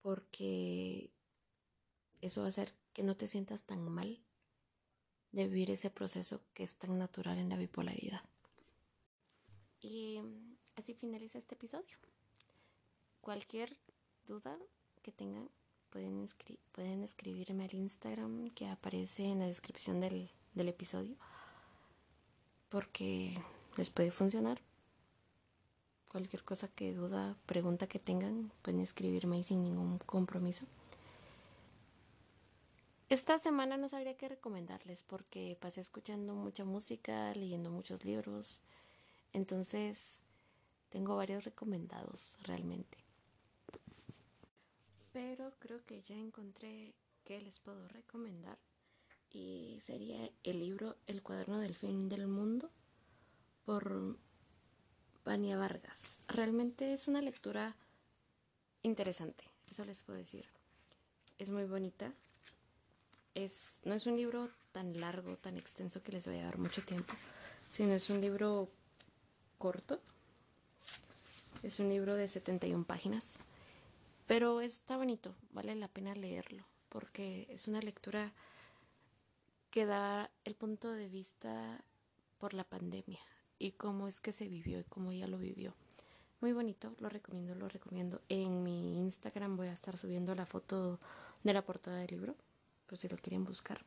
porque 0.00 1.12
eso 2.22 2.40
va 2.40 2.46
a 2.46 2.48
hacer 2.48 2.72
que 2.94 3.02
no 3.02 3.16
te 3.16 3.28
sientas 3.28 3.64
tan 3.64 3.86
mal 3.86 4.24
de 5.32 5.46
vivir 5.46 5.70
ese 5.70 5.90
proceso 5.90 6.42
que 6.54 6.62
es 6.62 6.76
tan 6.76 6.98
natural 6.98 7.36
en 7.36 7.50
la 7.50 7.58
bipolaridad. 7.58 8.22
Y 9.80 10.20
así 10.76 10.94
finaliza 10.94 11.38
este 11.38 11.54
episodio. 11.54 11.96
Cualquier 13.20 13.76
duda 14.26 14.56
que 15.02 15.12
tengan 15.12 15.48
pueden, 15.90 17.02
escribirme 17.02 17.64
al 17.64 17.74
Instagram 17.74 18.50
que 18.50 18.66
aparece 18.66 19.24
en 19.24 19.38
la 19.38 19.46
descripción 19.46 20.00
del, 20.00 20.30
del 20.54 20.68
episodio 20.68 21.16
porque 22.68 23.32
les 23.76 23.90
puede 23.90 24.10
funcionar. 24.10 24.60
Cualquier 26.10 26.44
cosa 26.44 26.68
que 26.68 26.92
duda, 26.92 27.36
pregunta 27.46 27.86
que 27.86 27.98
tengan, 27.98 28.52
pueden 28.62 28.80
escribirme 28.80 29.36
ahí 29.36 29.44
sin 29.44 29.62
ningún 29.62 29.98
compromiso. 29.98 30.66
Esta 33.08 33.38
semana 33.38 33.76
no 33.76 33.88
sabría 33.88 34.16
qué 34.16 34.28
recomendarles 34.28 35.02
porque 35.02 35.56
pasé 35.60 35.80
escuchando 35.80 36.34
mucha 36.34 36.64
música, 36.64 37.32
leyendo 37.34 37.70
muchos 37.70 38.04
libros. 38.04 38.62
Entonces, 39.32 40.22
tengo 40.88 41.16
varios 41.16 41.44
recomendados 41.44 42.38
realmente. 42.42 42.98
Pero 45.12 45.52
creo 45.58 45.84
que 45.84 46.02
ya 46.02 46.16
encontré 46.16 46.94
qué 47.24 47.40
les 47.40 47.58
puedo 47.58 47.88
recomendar 47.88 48.58
y 49.30 49.78
sería 49.80 50.30
el 50.44 50.60
libro 50.60 50.96
El 51.06 51.22
cuaderno 51.22 51.58
del 51.58 51.74
fin 51.74 52.08
del 52.08 52.26
mundo 52.26 52.70
por 53.64 54.16
Vania 55.24 55.56
Vargas. 55.58 56.20
Realmente 56.28 56.92
es 56.92 57.08
una 57.08 57.20
lectura 57.20 57.76
interesante, 58.82 59.44
eso 59.68 59.84
les 59.84 60.02
puedo 60.02 60.18
decir. 60.18 60.46
Es 61.38 61.50
muy 61.50 61.64
bonita. 61.64 62.12
Es, 63.34 63.80
no 63.84 63.92
es 63.92 64.06
un 64.06 64.16
libro 64.16 64.50
tan 64.72 64.98
largo, 65.00 65.36
tan 65.36 65.58
extenso 65.58 66.02
que 66.02 66.12
les 66.12 66.26
vaya 66.26 66.42
a 66.42 66.44
dar 66.44 66.58
mucho 66.58 66.82
tiempo, 66.82 67.12
sino 67.68 67.92
es 67.92 68.08
un 68.08 68.20
libro 68.20 68.70
corto. 69.58 70.00
Es 71.62 71.80
un 71.80 71.88
libro 71.88 72.14
de 72.14 72.28
71 72.28 72.84
páginas, 72.84 73.38
pero 74.26 74.60
está 74.60 74.96
bonito, 74.96 75.34
vale 75.52 75.74
la 75.74 75.88
pena 75.88 76.14
leerlo, 76.14 76.64
porque 76.88 77.46
es 77.50 77.66
una 77.66 77.80
lectura 77.80 78.32
que 79.70 79.86
da 79.86 80.30
el 80.44 80.54
punto 80.54 80.92
de 80.92 81.08
vista 81.08 81.84
por 82.38 82.54
la 82.54 82.64
pandemia 82.64 83.18
y 83.58 83.72
cómo 83.72 84.06
es 84.06 84.20
que 84.20 84.32
se 84.32 84.48
vivió 84.48 84.78
y 84.78 84.84
cómo 84.84 85.12
ella 85.12 85.26
lo 85.26 85.38
vivió. 85.38 85.74
Muy 86.40 86.52
bonito, 86.52 86.94
lo 86.98 87.08
recomiendo, 87.08 87.54
lo 87.54 87.68
recomiendo. 87.68 88.20
En 88.28 88.62
mi 88.62 89.00
Instagram 89.00 89.56
voy 89.56 89.68
a 89.68 89.72
estar 89.72 89.96
subiendo 89.96 90.34
la 90.34 90.46
foto 90.46 91.00
de 91.42 91.54
la 91.54 91.64
portada 91.64 91.96
del 91.96 92.10
libro, 92.10 92.36
por 92.86 92.98
si 92.98 93.08
lo 93.08 93.16
quieren 93.16 93.44
buscar. 93.44 93.84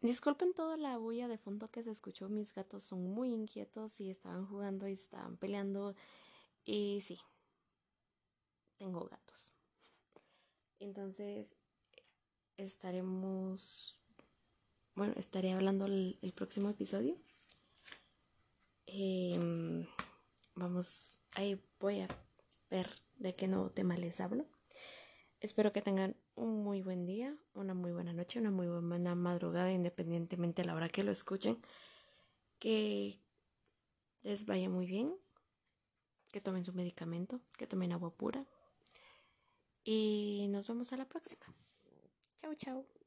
Disculpen 0.00 0.54
toda 0.54 0.76
la 0.76 0.96
bulla 0.96 1.26
de 1.26 1.38
fondo 1.38 1.66
que 1.68 1.82
se 1.82 1.90
escuchó, 1.90 2.28
mis 2.28 2.54
gatos 2.54 2.84
son 2.84 3.02
muy 3.02 3.32
inquietos 3.32 4.00
y 4.00 4.10
estaban 4.10 4.46
jugando 4.46 4.86
y 4.86 4.92
estaban 4.92 5.36
peleando. 5.36 5.96
Y 6.64 7.00
sí, 7.00 7.18
tengo 8.76 9.08
gatos. 9.08 9.52
Entonces, 10.78 11.56
estaremos, 12.56 14.00
bueno, 14.94 15.14
estaré 15.16 15.52
hablando 15.52 15.86
el, 15.86 16.32
próximo 16.34 16.70
episodio. 16.70 17.16
Em, 18.86 19.84
vamos, 20.54 21.14
ahí 21.32 21.60
voy 21.80 22.00
a 22.00 22.08
ver 22.70 22.88
de 23.16 23.34
qué 23.34 23.48
nuevo 23.48 23.70
tema 23.70 23.96
les 23.96 24.20
hablo. 24.20 24.46
Espero 25.40 25.72
que 25.72 25.82
tengan 25.82 26.16
un 26.38 26.62
muy 26.62 26.82
buen 26.82 27.04
día, 27.04 27.36
una 27.54 27.74
muy 27.74 27.92
buena 27.92 28.12
noche, 28.12 28.38
una 28.38 28.50
muy 28.50 28.66
buena 28.68 29.14
madrugada, 29.14 29.72
independientemente 29.72 30.62
de 30.62 30.66
la 30.66 30.74
hora 30.74 30.88
que 30.88 31.04
lo 31.04 31.10
escuchen. 31.10 31.60
Que 32.58 33.20
les 34.22 34.46
vaya 34.46 34.68
muy 34.68 34.86
bien, 34.86 35.14
que 36.32 36.40
tomen 36.40 36.64
su 36.64 36.72
medicamento, 36.72 37.40
que 37.56 37.66
tomen 37.66 37.92
agua 37.92 38.10
pura. 38.14 38.46
Y 39.84 40.46
nos 40.50 40.68
vemos 40.68 40.92
a 40.92 40.96
la 40.96 41.08
próxima. 41.08 41.46
Chao, 42.36 42.54
chao. 42.54 42.97